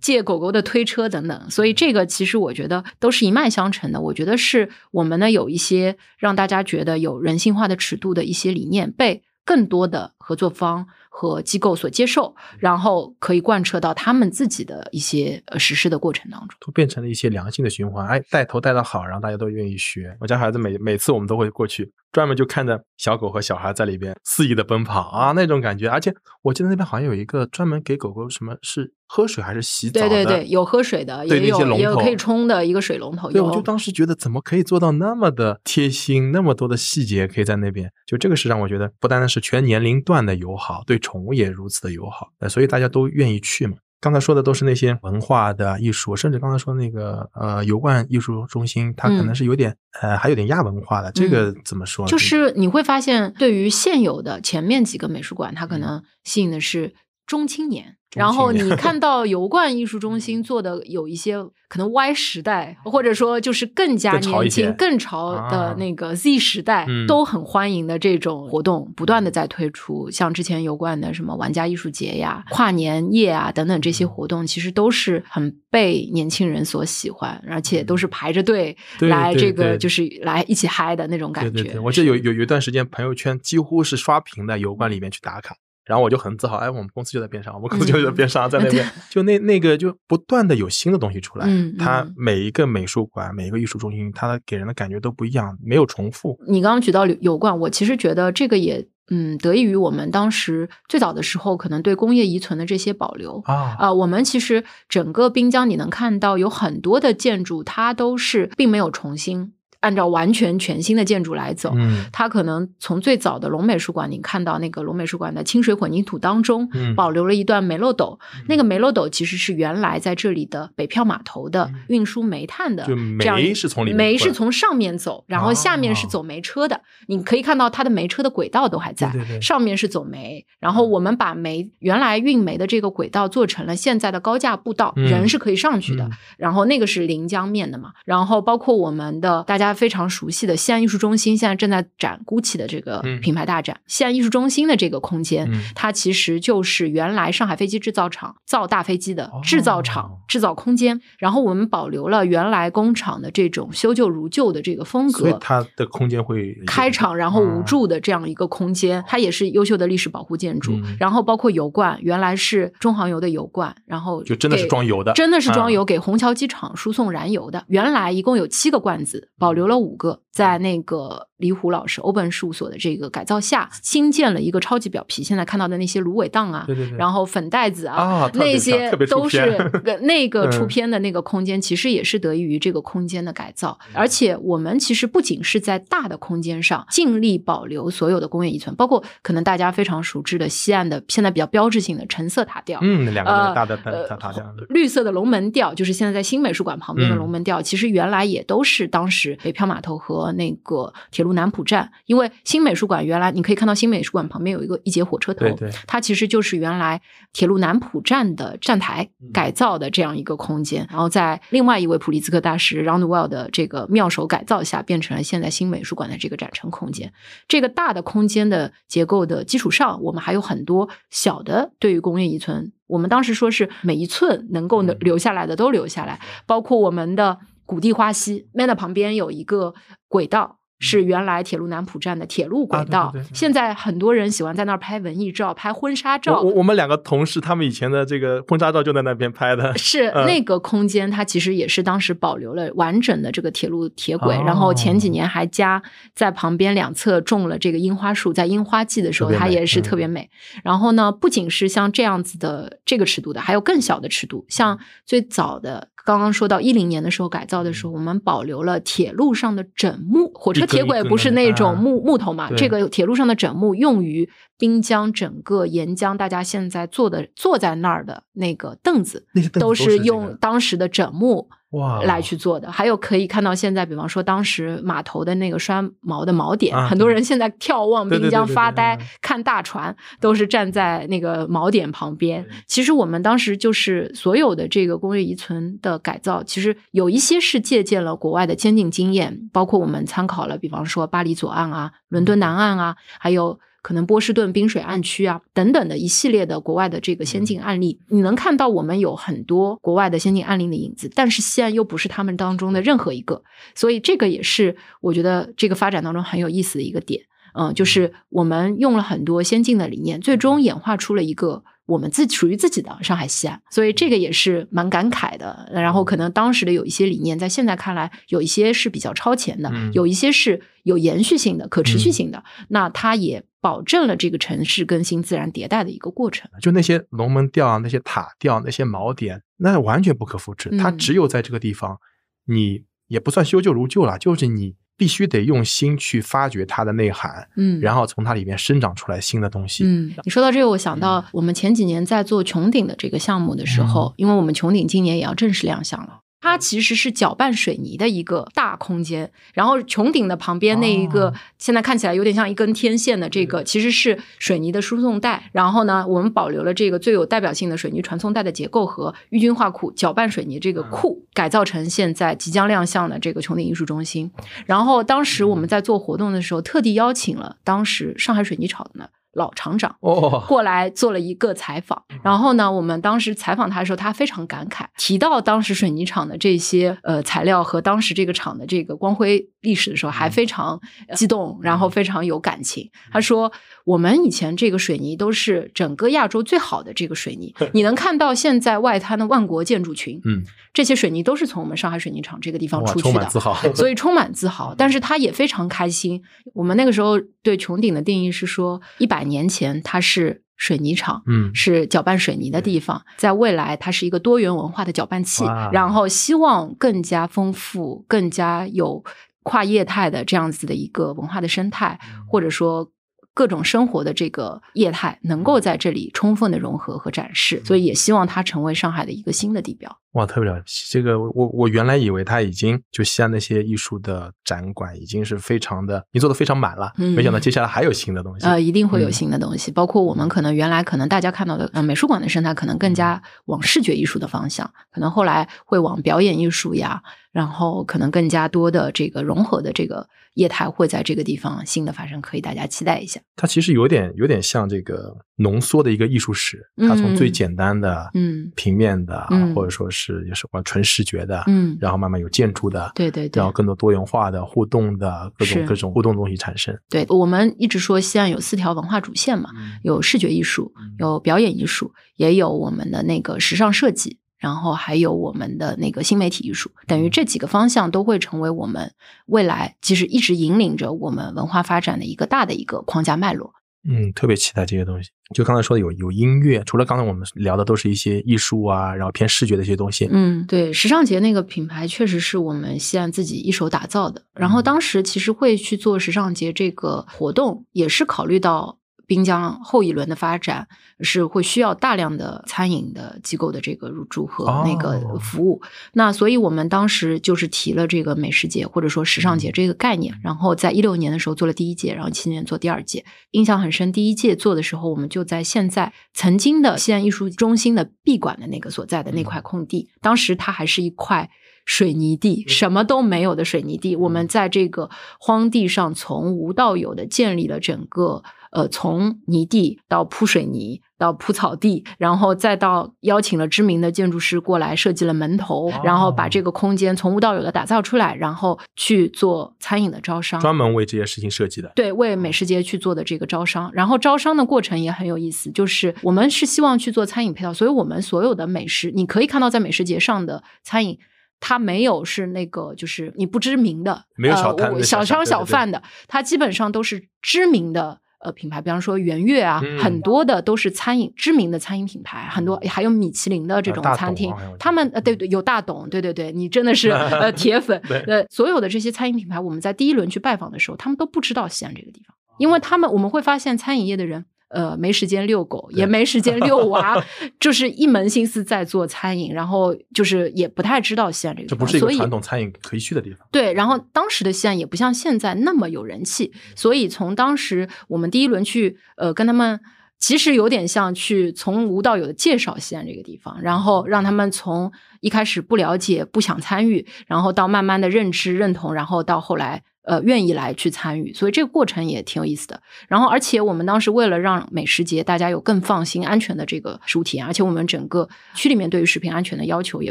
[0.00, 1.50] 借狗狗的推车等等。
[1.50, 4.00] 所以这个其实我觉得都是一脉相承的。
[4.00, 16.50] 我觉得是我们呢有一些让大家觉得有人性化的尺度的一些理念被更多的合作方和机构所接受，然后可以贯彻到他们自己的一些呃实施的过程当中。
[16.60, 18.06] 都变成了一些良性的循环。
[18.06, 20.14] 哎，带头带的好，然后大家都愿意学。
[20.20, 25.88] 我家孩子每每次我们都会过去，专门就看着小狗和小孩在里边肆意的奔跑啊，那种感觉。
[25.88, 33.30] 而且我记得那边好像有一个专门给狗狗什么是喝水还是洗澡的，对对对，有喝水的，也有那些龙头也有可以冲的一个水龙头。
[33.30, 43.76] 对，我就当时觉得怎么可以做到那么的贴心，那么多的细节可以在那边，就这个是让我觉得不单单是全年龄段的友好，对宠物也如此的友好，呃，所以大家都愿意去嘛。
[44.00, 52.08] 刚才说的都是那些文化的艺术，甚至刚才说那个呃油罐艺术中心，它可能嗯是有点、呃还有点亚文化的，这个怎么说呢？
[52.08, 56.94] 就是你会发现，对于现有的前面几个美术馆，它可能吸引的是
[57.28, 57.94] 中青年。
[58.16, 61.36] 然后你看 到油罐艺术中心做的有一些
[61.68, 70.10] 可能 Y 时代，或者说就是更加年轻、更潮啊的那个 Z 时代，嗯都很欢迎的这种活动，不断的在推出。
[70.10, 81.78] 像之前油罐的什么玩家艺术节呀、跨年夜啊等等这些活动，其实都是很被年轻人所喜欢，而且都是排着队来这个就是来一起嗨的那种感觉。
[81.80, 85.54] 我记得有有有一段时间，朋友圈几乎是刷屏的油罐里面去打卡，
[85.88, 96.38] 然后我就很自豪，哎，我们公司就在边上，我们公司就在边上，在那边，就那那个就不断的有新的东西出来，嗯它嗯每一个美术馆、每一个艺术中心，它给人的感觉都不一样，没有重复。
[96.46, 103.42] 你刚刚举到油罐，我其实觉得这个也嗯得益于我们当时最早的时候可能对工业遗存的这些保留。
[103.46, 111.72] 啊，啊、我们其实整个滨江，你能看到有很多的建筑，它都是并没有重新按照完全全新的建筑来走。
[111.76, 118.18] 嗯它可能从最早的龙美术馆，你看到那个龙美术馆的清水混凝土当中，嗯保留了一段煤漏斗。
[118.48, 126.80] 那个煤漏斗其实是原来在这里的北漂码头的运输煤炭的就这样煤是从里面煤是从上面走，然后下面是哦走煤车的。
[127.06, 136.04] 你可以看到它的煤车的轨道都还在，对对对上面是走煤，然后我们把煤原来运煤的这个轨道做成了现在的高架步道，嗯人是可以上去的。
[136.04, 143.80] 嗯然后那个是临江面的嘛，然后包括我们的大家非常熟悉的西安艺术中心，现在正在展 GUCCI 的这个嗯品牌大展。
[143.86, 151.00] 西安艺术中心的这个空间，嗯它其实就是原来上海飞机制造厂造大飞机的哦制造厂、制造空间。
[151.18, 155.38] 然后我们保留了原来工厂的这种修旧如旧的这个风所以格。
[155.38, 160.72] 它的空间会开场，然后无嗯柱的这样一个空间，它也是优秀的历史保护建筑。
[160.72, 167.64] 嗯然后包括油罐，原来是中航油的油罐，然后就真的是装油的真的是装啊油给虹桥机场输送燃油的。
[167.68, 175.22] 原来一共有七个罐子，保留留了五个，在那个李虎老师欧本事务所的这个改造下，新建了一个超级表皮。
[175.22, 179.56] 现在看到的那些芦苇荡啊，对对对然后粉袋子啊，啊那些都是
[180.02, 183.78] 那个出嗯片的那个空间，其实也是得益于这个空间的改造。
[183.92, 193.76] 而且我们其实不仅是在大的空间上尽力保留所有的工业遗存，包括可能大家非常熟知的西岸的现在比较标志性的橙色塔吊，嗯，两个呃大的
[194.08, 207.00] 塔塔这样的，绿色的龙门吊，就是现在在新美术馆旁边的嗯龙门吊，其实原来也都是当时北漂码头和那个铁路南浦站，因为新美术馆原来你可以看到新美术馆旁边有一个一节火车头，对对它其实就是原来
[207.32, 217.12] 铁路南浦站的站台嗯改造的这样一个空间，然后在另外一位普利兹克大师 Roundwell 的这个妙手改造下，变成了现在新美术馆的这个展陈空间。
[217.46, 222.72] 这个大的空间的结构的基础上，我们还有很多小的对于工业遗存。
[222.86, 229.74] 我们当时说是每一寸能够嗯留下来的都留下来，包括我们的谷地花溪 Manor 旁边有一个
[230.08, 230.57] 轨道。
[230.80, 236.40] 是原来铁路南浦站的铁路轨道，啊对对对现在很多人喜欢在那儿拍文艺照、拍婚纱照。
[236.40, 239.76] 我我我们两个同事，他们以前的这个婚纱照就在那边拍的。
[239.76, 245.82] 是嗯那个空间，它其实也是当时保留了完整的这个铁路铁轨，哦然后前几年还加
[246.14, 250.30] 在旁边两侧种了这个樱花树，在樱花季的时候，它也是嗯特别美。
[250.62, 255.88] 然后呢，不仅是像这样子的这个尺度的，还有更小的尺度，像最早的。
[256.04, 262.50] 刚刚说到一零年的时候改造的时候，我们保留了铁路上的枕木，火车铁轨不是那种木木头嘛？
[262.56, 269.26] 这个铁路上的枕木用于滨江整个沿江，大家现在坐的坐在那儿的那个凳子，
[269.58, 272.70] 都是用当时的枕木哇来去做的。
[272.70, 282.46] 还有可以看到现在，比方说当时码头的那个拴锚的锚点，啊很多人现在眺望滨江发呆嗯看大船，都是站在那个锚点旁边。
[282.66, 293.60] 其实我们当时就是所有的这个工业遗存的改造，其实有一些是借鉴了国外的先进经验，包括我们参考了，比方说巴黎左岸啊、伦敦南岸啊，还有。
[293.82, 303.42] 可能波士顿滨水岸区啊，等等的一系列的国外的这个先进案例，你能看到我们有很多国外的先进案例的影子，但是西安又不是他们当中的任何一个，
[303.74, 307.22] 所以这个也是我觉得这个发展当中很有意思的一个点。
[307.54, 315.68] 嗯，就是我们用了很多先进的理念，最终演化出了一个我们自己属于自己的上海西安，所以这个也是蛮感慨的。
[315.72, 322.44] 然后可能当时的有一些理念，在现在看来，有一些是比较超前的，嗯有一些是有延续性的、可持续性的。
[322.68, 326.50] 那它也保证了这个城市更新、自然迭代的一个过程。
[326.60, 330.70] 就那些龙门吊啊，那些塔吊，那些锚点，那完全不可复制。
[330.78, 331.98] 它嗯只有在这个地方，
[332.46, 339.84] 你也不算修旧如旧了，就是你必须得用心去发掘它的内涵，嗯，然后从它里面生长出来新的东西。
[339.84, 346.20] 嗯，你说到这个，我想到我们前几年在做穹顶的这个项目的时候，因为我们穹顶今年也要正式亮相了。
[346.40, 351.34] 它其实是搅拌水泥的一个大空间，然后穹顶的旁边那一个、哦。
[351.58, 355.50] 现在看起来有点像一根天线的这个，其实是水泥的输送带。
[355.52, 364.30] 然后呢，我们保留了这个最有代表性的水泥传送带的结构和郁金化库搅拌水泥这个库，改造成现在即将亮相的这个穹顶艺术中心。
[364.64, 369.96] 然后当时我们在做活动的时候，特地邀请了当时上海水泥厂的老厂长。
[370.00, 380.78] 哦，过来做了一个采访，然后呢，我们当时采访他的时候，他非常感慨，提到当时水泥厂的这些呃材料和当时这个厂的这个光辉历史的时候，还非常
[381.14, 382.90] 激动，然后非常有感情。
[383.10, 383.50] 他说
[383.86, 390.42] ：“我们以前这个水泥都是整个亚洲最好的这个水泥， 你能看到现在外滩的万国建筑群，嗯，
[390.78, 393.72] 这些水泥都是从我们上海水泥厂这个地方，出去的充满。”自豪。
[393.74, 396.22] 所以充满自豪，但是他也非常开心。
[396.54, 409.02] 我们那个时候对穹顶的定义是说，一百年前它是水泥厂，嗯是搅拌水泥的地方，在未来它是一个多元文化的搅拌器，然后希望更加丰富、更加有
[409.42, 412.92] 跨业态的这样子的一个文化的生态，嗯或者说。
[413.34, 419.96] 各种生活的这个业态能够在这里充分的融合和展示，所以也希望它成为上海的一个新的地标。
[420.12, 420.86] 哇，特别了不起！
[420.90, 428.46] 这个我我原来以为他已经就西安那些艺术的展馆已经是非常的，你做的非常满了，嗯没想到接下来还有新的东西。
[428.46, 443.20] 呃，一定会有嗯新的东西，包括我们可能原来可能大家看到的，呃，美术馆的生态可能更加往视觉艺术的方向，可能后来会往表演艺术呀，然后可能更加多的这个融合的这个业态会在这个地方新的发生，可以大家期待一下。
[443.36, 453.40] 它其实有点有点像这个浓缩的一个艺术史，它从最简单的嗯平面的，嗯或者说是也是关纯视觉的，嗯，然后慢慢有建筑的，对对对。
[453.40, 456.76] 然后更多多元化的互动的各种各种互动东西产生。
[456.88, 468.92] 对，我们一直说西安有四条文化主线嘛，嗯有视觉艺术，有表演艺术，也有我们的那个时尚设计，然后还有我们的那个新媒体艺术，等于这几个方向都会成为我们
[469.26, 473.54] 未来其实一直引领着我们文化发展的一个大的一个框架脉络。
[473.86, 475.10] 嗯，特别期待这些东西。
[475.34, 480.08] 就刚才说的有有音乐，除了刚才我们聊的都是一些艺术啊，然后偏视觉的一些东西。
[480.10, 484.22] 嗯，对，时尚节那个品牌确实是我们西安自己一手打造的。
[484.34, 488.77] 然后当时其实会去做时尚节这个活动，也是考虑到
[489.08, 490.68] 滨江后一轮的发展
[491.00, 495.62] 是会需要大量的餐饮的机构的这个入驻和那个哦服务。
[495.94, 503.90] 那所以我们当时就是提了这个美食节或者说时尚节这个概念，然后在一六年的时候做了第一届，然后七年做第二届，印象很深。
[503.90, 511.30] 第一届做的时候，我们就在现在曾经的西安艺术中心的闭馆的那个所在的那块空地，当时它还是一块。
[511.70, 514.88] 水泥地，什么都没有的水泥地，我们在这个
[515.20, 531.72] 荒地上从无到有的建立了整个呃，从泥地到铺水泥，到铺草地，然后再到邀请了知名的建筑师过来设计了门头，然后把这个空间从无到有的打造出来，然后去做餐饮的招商，专门为这些事情设计的。
[531.74, 540.98] 对，为美食节去做的这个招商，然后招商的过程也很有意思，就是我们是希望去做餐饮配套，所以我们所有的美食，你可以看到在美食节上的餐饮。
[541.40, 564.24] 它没有是那个，就是你不知名的，没有小摊、小商小贩的，它基本上都是知名的呃品牌，比方说圆月啊，很多的都是餐饮知名的餐饮品牌，很多还有米其林的这种餐厅，他们呃对对有大董，对对对，你真的是呃 铁粉，呃所有的这些餐饮品牌，我们在第一轮去拜访的时候，他们都不知道西安这个地方，因为他们我们会发现餐饮业的人。
[564.48, 566.96] 呃，没时间遛狗，也没时间遛娃，
[567.38, 573.26] 就是一门心思在做餐饮，然后就是也不太知道西安这个，这不是一个传统餐饮可以去的地方。
[573.30, 579.60] 对，然后当时的西安也不像现在那么有人气，所以从当时我们第一轮去，呃，跟他们
[579.98, 589.62] 其实有点像去从无到有的介绍西安这个地方，然后让他们从一开始不了解、不想参与，然后到慢慢的认知、认同，然后到后来。
[589.88, 592.60] 呃，愿意来去参与，所以这个过程也挺有意思的。
[592.88, 599.90] 然后，而且我们当时为了让美食节大家有更放心、安全的这个食物体验，而且我们整个区里面对于食品安全的要求也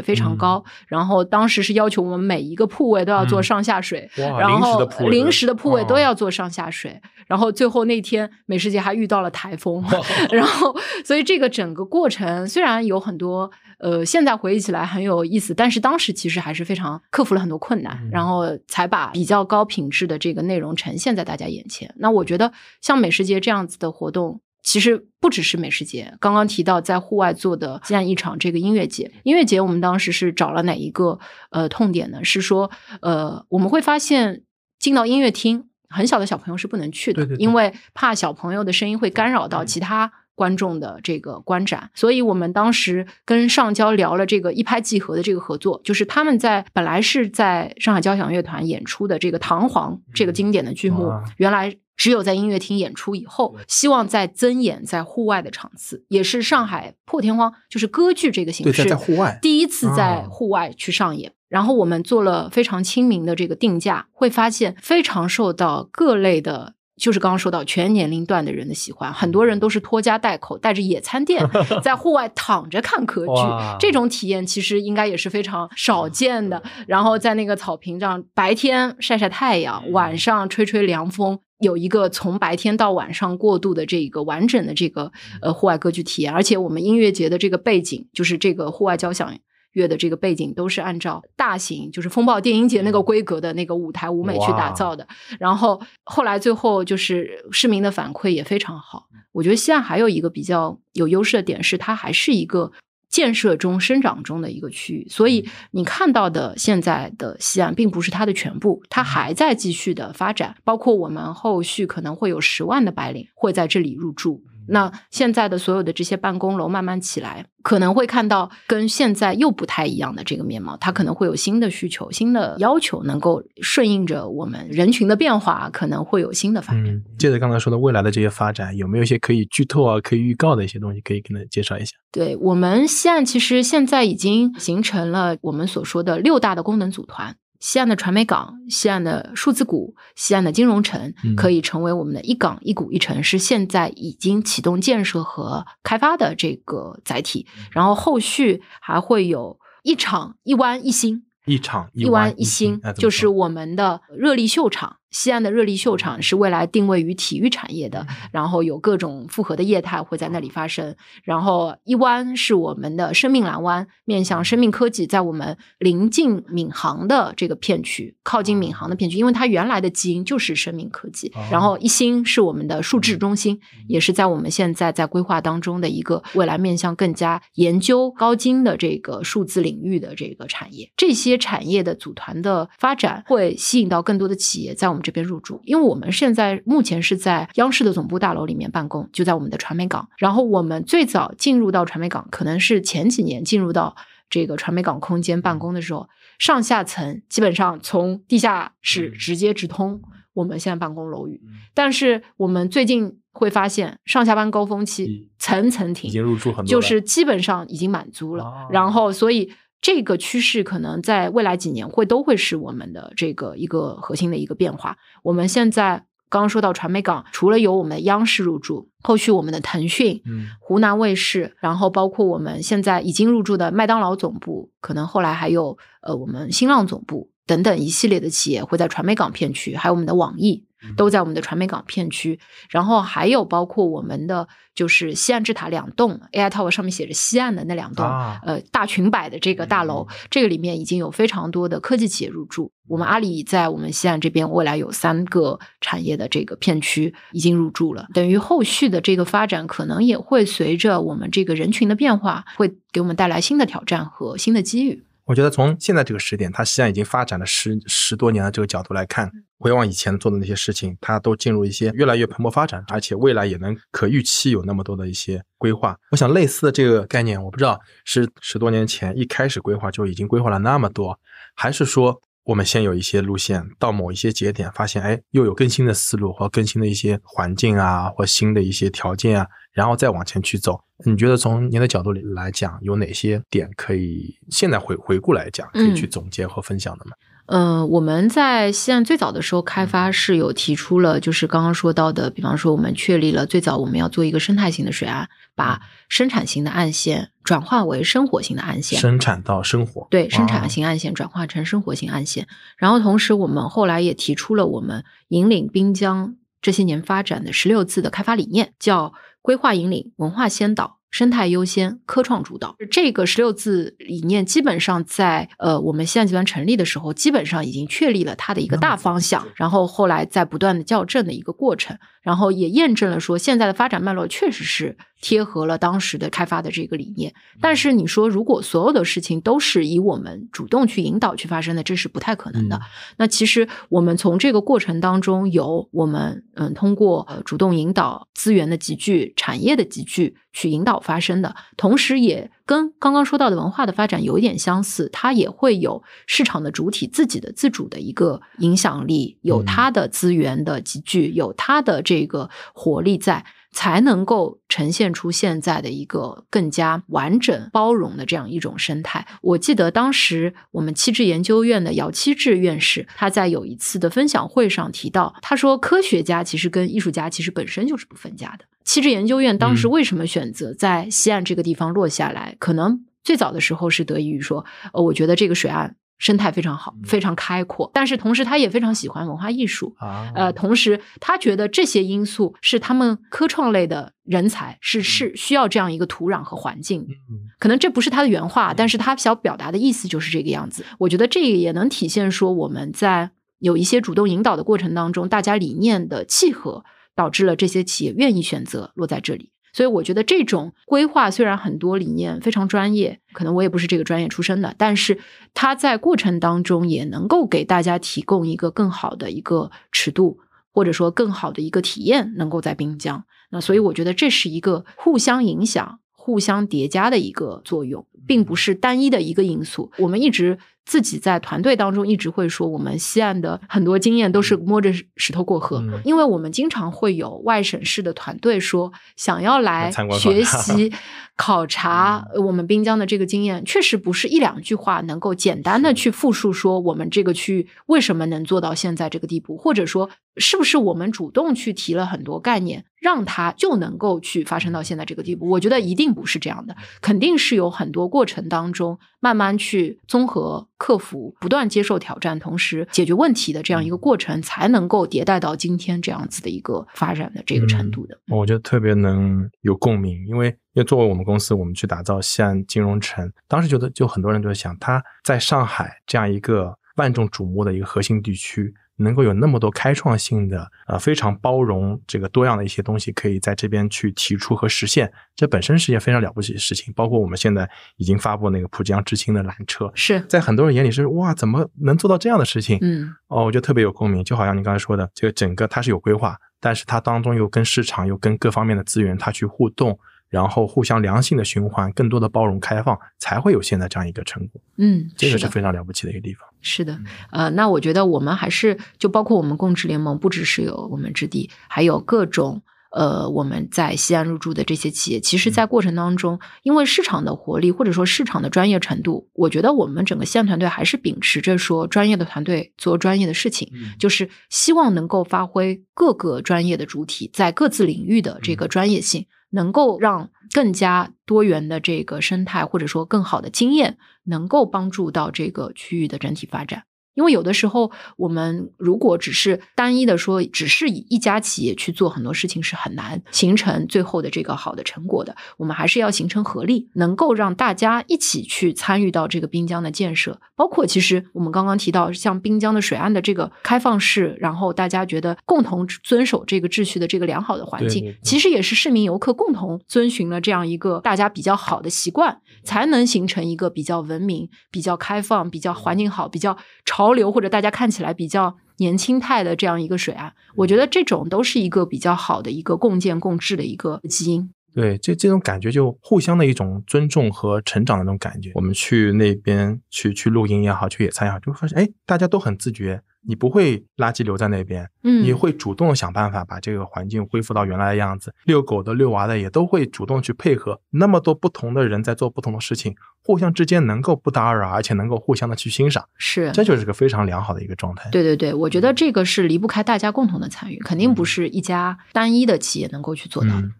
[0.00, 0.64] 非常高。
[0.86, 7.00] 然后当时是要求我们每一个铺位都要做上下水，然后临时的铺位都要做上下水。
[7.26, 9.84] 然后最后那天美食节还遇到了台风，
[10.30, 10.72] 然后
[11.04, 13.50] 所以这个整个过程虽然有很多。
[13.78, 21.94] 呃，现在回忆起来很有意思，但是当时其实还是非常克服了很多困难，然后才把比较高品质的这个内容呈现在大家眼前。
[21.98, 26.12] 那我觉得像美食节这样子的活动，其实不只是美食节。
[26.18, 31.20] 刚刚提到在户外做的这样一场这个音乐节，音乐节我们当时是找了哪一个
[31.50, 32.24] 呃痛点呢？
[32.24, 32.70] 是说
[33.00, 34.42] 呃我们会发现
[34.80, 40.12] 进到音乐厅，很小的小朋友是不能去的，因为怕小朋友的声音会干扰到其他。
[40.38, 61.32] 观众的这个观展，所以我们当时跟上交聊了这个一拍即合的这个合作，就是他们在本来是在上海交响乐团演出的这个《唐璜》这个经典的剧目，原来只有在音乐厅演出以后，希望再增演在户外的场次，也是上海破天荒就是歌剧这个形式在户外第一次在户外去上演。
[61.48, 66.74] 然后我们做了非常亲民的这个定价，会发现非常受到各类的。
[66.98, 71.42] 就是刚刚说到全年龄段的人的喜欢，很多人都是拖家带口，带着野餐垫
[71.82, 73.42] 在户外躺着看 歌剧，
[73.78, 76.62] 这种体验其实应该也是非常少见的。
[76.86, 86.32] 然后在那个草坪上，白天晒晒太阳，晚上吹吹凉风，有一个从白天到晚上过渡的这个完整的这个呃户外歌剧体验。
[86.32, 89.32] 而且我们音乐节的这个背景就是这个户外交响。
[89.72, 95.06] 乐的这个背景都是按照大型就是风暴电音节那个规格的那个舞台舞美去打造的，
[95.38, 99.08] 然后后来最后就是市民的反馈也非常好。
[99.32, 102.72] 我觉得西安还有一个比较有优势的点是，它还是一个
[103.08, 114.42] 建设中、生长中的一个区域，所以你看到的现在的西安并不是它的全部，它还在继续的发展，包括我们后续可能会有十万的白领会在这里入住。
[114.68, 120.76] 那现在的所有的这些办公楼慢慢起来，可能会看到跟现在又不太一样的这个面貌。
[120.78, 127.02] 它可能会有新的需求、新的要求，能够顺应着我们人群的变化，可能会有新的发展。
[127.18, 131.96] 接着刚才说的未来的这些发展，有没有一些可以剧透啊、可以预告的一些东西，可以跟大家介绍一下？
[132.12, 137.36] 对我们西岸，其实现在已经形成了我们所说的六大的功能组团。
[137.60, 147.46] 西岸的传媒港、西岸的数字谷、西岸的金融城，可以成为我们的一港一股一城，是现在已经启动建设和开发的这个载体。
[147.72, 154.96] 然后后续还会有一场一湾一星，一场一湾一星，就是我们的热力秀场。
[155.10, 160.94] 西安的热力秀场是未来定位于体育产业的，然后有各种复合的业态会在那里发生。
[161.22, 171.32] 然后一湾是我们的生命蓝湾，面向生命科技，在我们临近闵行的这个片区，靠近闵行的片区，因为它原来的基因就是生命科技。
[171.50, 180.90] 然后一星是我们的数智中心，也是在我们现在在规划当中的一个未来面向更加研究高精的这个数字领域的这个产业。
[180.98, 184.97] 这些产业的组团的发展会吸引到更多的企业在我们。
[185.02, 190.08] 这边入驻，因为我们现在目前是在央视的总部大楼里面办公，就在我们的传媒港。
[190.16, 193.96] 然后我们最早进入到传媒港，可能是前几年进入到
[194.30, 200.00] 这个传媒港空间办公的时候，上下层基本上从地下室直接直通
[200.34, 201.40] 我们现在办公楼宇。
[201.74, 208.68] 但是我们最近会发现，上下班高峰期层层停，已经入住很多，就是基本上已经满足了。
[208.70, 209.52] 然后所以。
[209.80, 214.96] 这个趋势可能在未来几年会都会是我们的这个一个核心的一个变化。
[215.22, 232.38] 我们现在刚刚说到传媒港，除了有我们的央视入驻，后续我们的腾讯、嗯湖南卫视，然后包括我们现在已经入驻的麦当劳总部，可能后来还有呃我们新浪总部等等一系列的企业会在传媒港片区，还有我们的网易嗯都在我们的传媒港片区，
[232.70, 240.14] 然后还有包括我们的就是西岸智塔两栋 AI Tower 上面写着西岸的那两栋，啊呃大裙摆的这个大楼，嗯。
[240.30, 242.72] 这个里面已经有非常多的科技企业入驻。
[242.86, 255.04] 我们阿里在我们西岸这边未来有三个产业的这个片区已经入驻了，等于后续的这个发展可能也会随着我们这个人群的变化，会给我们带来新的挑战和新的机遇。
[255.28, 265.94] 我觉得从现在这个时点，它西岸已经发展了十十多年的这个角度来看，回望以前做的那些事情，它都进入一些越来越蓬勃发展，而且未来也能可预期有那么多的一些规划。
[266.12, 271.20] 我想类似的这个概念，我不知道是十多年前一开始规划就已经规划了那么多，
[271.54, 280.80] 还是说我们先有一些路线，到某一些节点发现，哎，又有更新的思路或更新的一些环境啊，或新的一些条件啊，然后再往前去走。
[281.04, 286.10] 你觉得从您的角度里来讲，有哪些点可以现在回回顾来讲，可以去嗯。
[286.10, 287.12] 总结和分享的吗？
[287.46, 295.80] 呃，我们在西岸最早的时候开发是有提出了，就是刚刚说到的，比方说我们确立了最早我们要做一个生态型的水岸，把
[296.10, 299.00] 生产型的岸线转化为生活型的岸线。
[299.00, 302.46] 生产到生活，对，生啊产型岸线转化成生活型岸线，
[302.76, 309.14] 然后同时我们后来也提出了我们引领滨江这些年发展的十六字的开发理念，叫
[309.48, 312.76] 规划引领、文化先导、生态优先、科创主导。
[312.90, 327.34] 这个十六字理念基本上在呃我们西岸集团成立的时候，基本上已经确立了它的一个大方向，然后后来在不断的校正的一个过程，然后也验证了说现在的发展脉络确实是贴合了当时的开发的这个理念。
[327.60, 332.76] 但是你说，如果所有的事情都是以我们主动去引导去发生的，这是不太可能的。
[332.76, 332.80] 嗯
[333.16, 353.44] 那其实我们从这个过程当中，有我们嗯通过呃主动引导资源的集聚、产业的集聚去引导发生的，同时也跟刚刚说到的文化的发展有一点相似，它也会有市场的主体自己的自主的一个影响力，有嗯它的资源的集聚，有它的这个活力在。
[353.72, 359.26] 才能够呈现出现在的一个更加完整、包容的这样一种生态。
[359.42, 368.64] 我记得当时我们七智研究院的姚期智院士，他在有一次的分享会上提到，他说科学家其实跟艺术家其实本身就是不分家的。
[368.84, 372.56] 七智研究院当时嗯为什么选择在西岸这个地方落下来？
[372.58, 374.64] 可能最早的时候是得益于说，
[374.94, 379.94] 呃，我觉得这个水岸生态非常好，嗯非常开阔，但是同时他也非常喜欢文化艺术。
[379.98, 387.06] 啊，呃，同时他觉得这些因素是他们科创类的人才是是需要这样一个土壤和环境。
[387.30, 390.84] 嗯可能这不是他的原话，但是他想表达的意思就是这个样子。
[390.98, 396.84] 我觉得这个也能体现说我们在有一些主动引导的过程当中，大家理念的契合，
[397.16, 399.50] 导致了这些企业愿意选择落在这里。
[399.78, 405.20] 所以我觉得这种规划虽然很多理念非常专业，可能我也不是这个专业出身的，但是
[405.54, 410.40] 它在过程当中也能够给大家提供一个更好的一个尺度，
[410.72, 413.22] 或者说更好的一个体验，能够在滨江。
[413.50, 419.92] 那所以我觉得这是一个互相影响、互相叠加的一个作用，并不是单一的一个因素。
[419.98, 420.58] 我们一直
[420.88, 426.00] 自己在团队当中一直会说，我们西岸的很多经验都是摸着石头过河，嗯。
[426.04, 430.90] 因为我们经常会有外省市的团队说想要来学习。
[431.38, 445.48] 考察呃我们滨江的这个经验，确实不是一两句话能够简单的去复述说我们这个区域为什么能做到现在这个地步，或者说是不是我们主动去提了很多概念，让它就能够去发生到现在这个地步。
[445.48, 458.16] 我觉得一定不是这样的，肯定是有很多过程当中慢慢去综合、克服、不断接受挑战，同时解决问题的这样一个过程，才能够迭代到今天这样子的一个发展的这个程度的。
[458.28, 476.92] 我觉得特别能有共鸣，因为因为作为我们公司，我们去打造西安金融城，当时觉得就很多人就在想，它在上海这样一个万众瞩目的一个核心地区，能够有那么多开创性的、呃非常包容这个多样的一些东西，可以在这边去提出和实现，这本身是一件非常了不起的事情。
[476.94, 482.78] 包括我们现在已经发布那个浦江知青的缆车，是，在很多人眼里是哇，怎么能做到这样的事情？
[482.82, 489.98] 嗯哦，我觉得特别有共鸣，就好像你刚才说的，这个整个它是有规划，但是它当中又跟市场又跟各方面的资源它去互动，
[490.28, 494.60] 然后互相良性的循环，更多的包容开放，才会有现在这样一个成果。
[494.76, 496.42] 嗯，这个是非常了不起的一个地方。
[496.60, 496.98] 是的，
[497.30, 526.87] 呃，那我觉得我们还是就包括我们共治联盟，不只是有我们之地，还有各种呃，我们在西安入驻的这些企业，其实，在过程当中，因为市场的活力或者说市场的专业程度，我觉得我们整个西安团队还是秉持着说专业的团队做专业的事情，就是希望能够发挥各个专业的主体在各自领域的这个专业性，能够让更加多元的这个生态或者说更好的经验，能够帮助到这个区域的整体发展。
[527.18, 535.34] 因为有的时候，我们如果只是单一的说，只是以一家企业去做很多事情，是很难形成最后的这个好的成果的。
[535.56, 540.40] 我们还是要形成合力，能够让大家一起去参与到这个滨江的建设。
[540.54, 557.07] 包括其实我们刚刚提到，像滨江的水岸的这个开放式，然后大家觉得共同遵守这个秩序的这个良好的环境，其实也是市民游客共同遵循了这样一个大家比较好的习惯，才能形成一个比较文明、比较开放、比较环境好、比较潮。
[557.08, 564.50] 潮流或者大家看起来比较年轻态的这样一个水岸，我觉得这种都是一个比较好的一个共建共治的一个基因。
[564.74, 568.52] 对，这这种感觉就互相的一种尊重和成长的那种感觉。
[568.54, 573.00] 我们去那边去去露营也好，去野餐也好，就发现哎，大家都很自觉。
[573.28, 578.34] 你不会垃圾留在那边，嗯，你会主动想办法把这个环境恢复到原来的样子。
[578.44, 580.80] 遛狗的、遛娃的也都会主动去配合。
[580.92, 588.08] 那么多不同的人在做不同的事情，互相之间能够不打扰，而且能够互相的去欣赏，是，这就是个非常良好的一个状态。
[588.10, 593.70] 对对对，我觉得这个是离不开大家共同的参与，肯定不是一家单一的企业能够去做到的。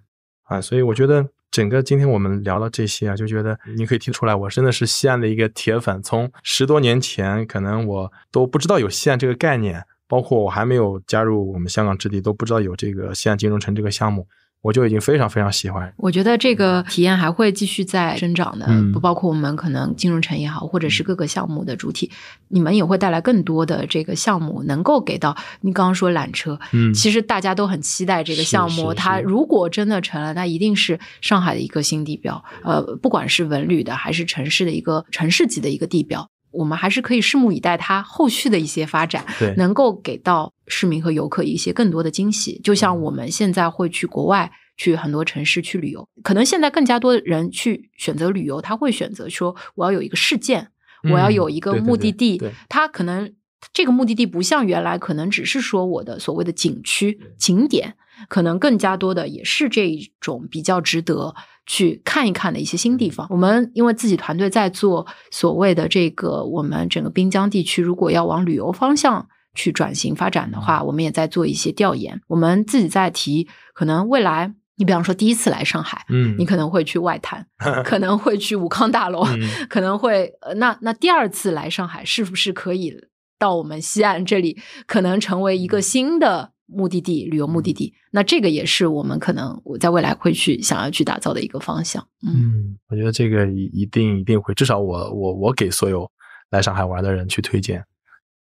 [0.45, 1.27] 啊，所以我觉得。
[1.51, 6.03] 整个今天我们聊到这些啊，就觉得你可以听出来，我真的是西安的一个铁粉。
[6.03, 14.27] 从十多年前，可能我都不知道有西安这个概念，包括我还没有加入我们香港置地，都不知道有这个西安金融城这个项目。
[14.61, 15.93] 我就已经非常非常喜欢。
[15.97, 22.11] 我觉得这个体验还会继续在增长的，不包括我们可能金融城也好，或者是各个项目的主体，
[22.49, 28.93] 你们也会带来更多的这个项目，能够给到你刚刚说缆车，嗯，其实大家都很期待这个项目。
[28.93, 32.45] 它如果真的成了，那一定是上海的一个新地标。
[32.65, 36.29] 呃，不管是文旅的还是城市的一个城市级的一个地标。
[36.59, 42.61] 我们还是可以拭目以待它后续的一些发展，对，能够给到市民和游客一些更多的惊喜。
[42.63, 50.69] 就像我们现在会去国外，去很多城市去旅游，可能现在更加多的人去选择旅游，他会选择说我要有一个事件，
[51.13, 52.43] 我要有一个目的地。
[52.69, 53.33] 他可能
[53.73, 57.95] 这个目的地不像原来可能只是说我的所谓的景区景点，
[58.29, 61.35] 可能更加多的也是这种比较值得。
[61.69, 63.25] 去看一看的一些新地方。
[63.31, 72.21] 我们因为自己团队在做所谓的这个，我们整个滨江地区如果要往旅游方向去转型发展的话，我们也在做一些调研。
[72.27, 77.47] 我们自己在提，可能未来你比方说第一次来上海，嗯，你可能会去外滩，
[77.85, 79.25] 可能会去武康大楼，
[79.69, 82.97] 可能会呃，那那第二次来上海是不是可以
[83.39, 86.53] 到我们西岸这里，可能成为一个新的。
[86.71, 92.07] 目的地旅游目的地，那这个也是我们可能我在未来会去想要去打造的一个方向。
[92.23, 96.09] 嗯，我觉得这个一一定一定会，至少我我我给所有
[96.51, 97.83] 来上海玩的人去推荐，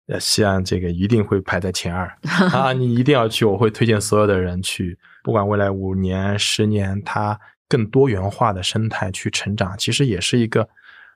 [0.08, 2.08] 呃，西安这个一定会排在前二
[2.52, 2.74] 啊！
[2.74, 10.68] 你一定要去，我会推荐所有的人去，不管未来五年、十年，它更多元化的生态去成长，其实也是一个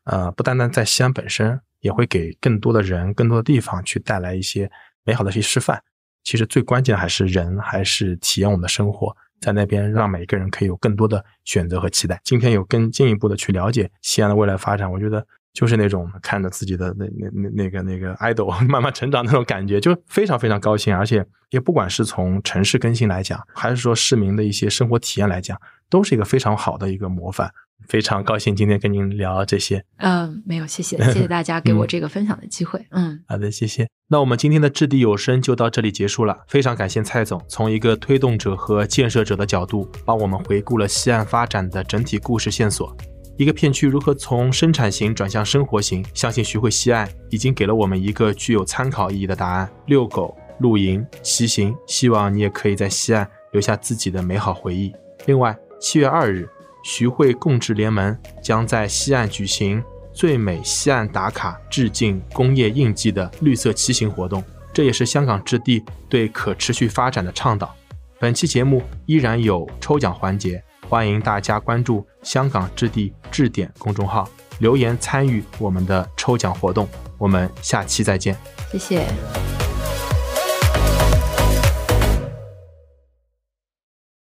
[0.06, 4.70] 呃，不单单在西安本身，也会给更多的人、更多的地方去带来一些
[5.04, 5.82] 美好的一些示范。
[6.24, 12.20] 其实最关键还是人，还是体验我们的生活，在那边让每一个人可以有更多的选择和期待。
[12.24, 20.96] 今天有更进一步的去了解西安的未来发展，我觉得就是那种看着自己的那那那那个那个 idol 慢慢成长那种感觉，就非常非常高兴。
[20.96, 25.60] 而且也不管是从城市更新来讲，还是说市民的一些生活体验来讲，
[25.90, 27.52] 都是一个非常好的一个模范。
[27.88, 29.84] 非常高兴今天跟您聊这些。
[29.98, 32.86] 嗯，没有，谢谢，谢谢大家给我这个分享的机会。
[32.92, 33.88] 嗯，好的，谢谢。
[34.08, 36.38] 那我们今天的掷地有声就到这里结束了。
[36.48, 42.96] 非常感谢蔡总从一个推动者和建设者的角度，帮我们回顾了西岸发展的整体故事线索。
[43.38, 46.04] 一个片区如何从生产型转向生活型？
[46.14, 49.72] 相信徐汇西岸已经给了我们一个具有参考意义的答案。
[49.86, 54.94] 遛狗、露营、骑行，希望你也可以在西岸留下自己的美好回忆。
[55.26, 56.50] 另外，七月二日。
[56.84, 67.76] 徐汇共治联盟将在西岸举行“最美西岸打卡”致敬工业印记的绿色骑行活动，这也是香港置地对可持续发展的倡导。
[68.20, 74.28] 本期节目依然有抽奖环节，欢迎大家关注香港置地置点公众号，
[74.60, 76.88] 留言参与我们的抽奖活动。
[77.18, 78.36] 我们下期再见，
[78.72, 79.69] 谢谢。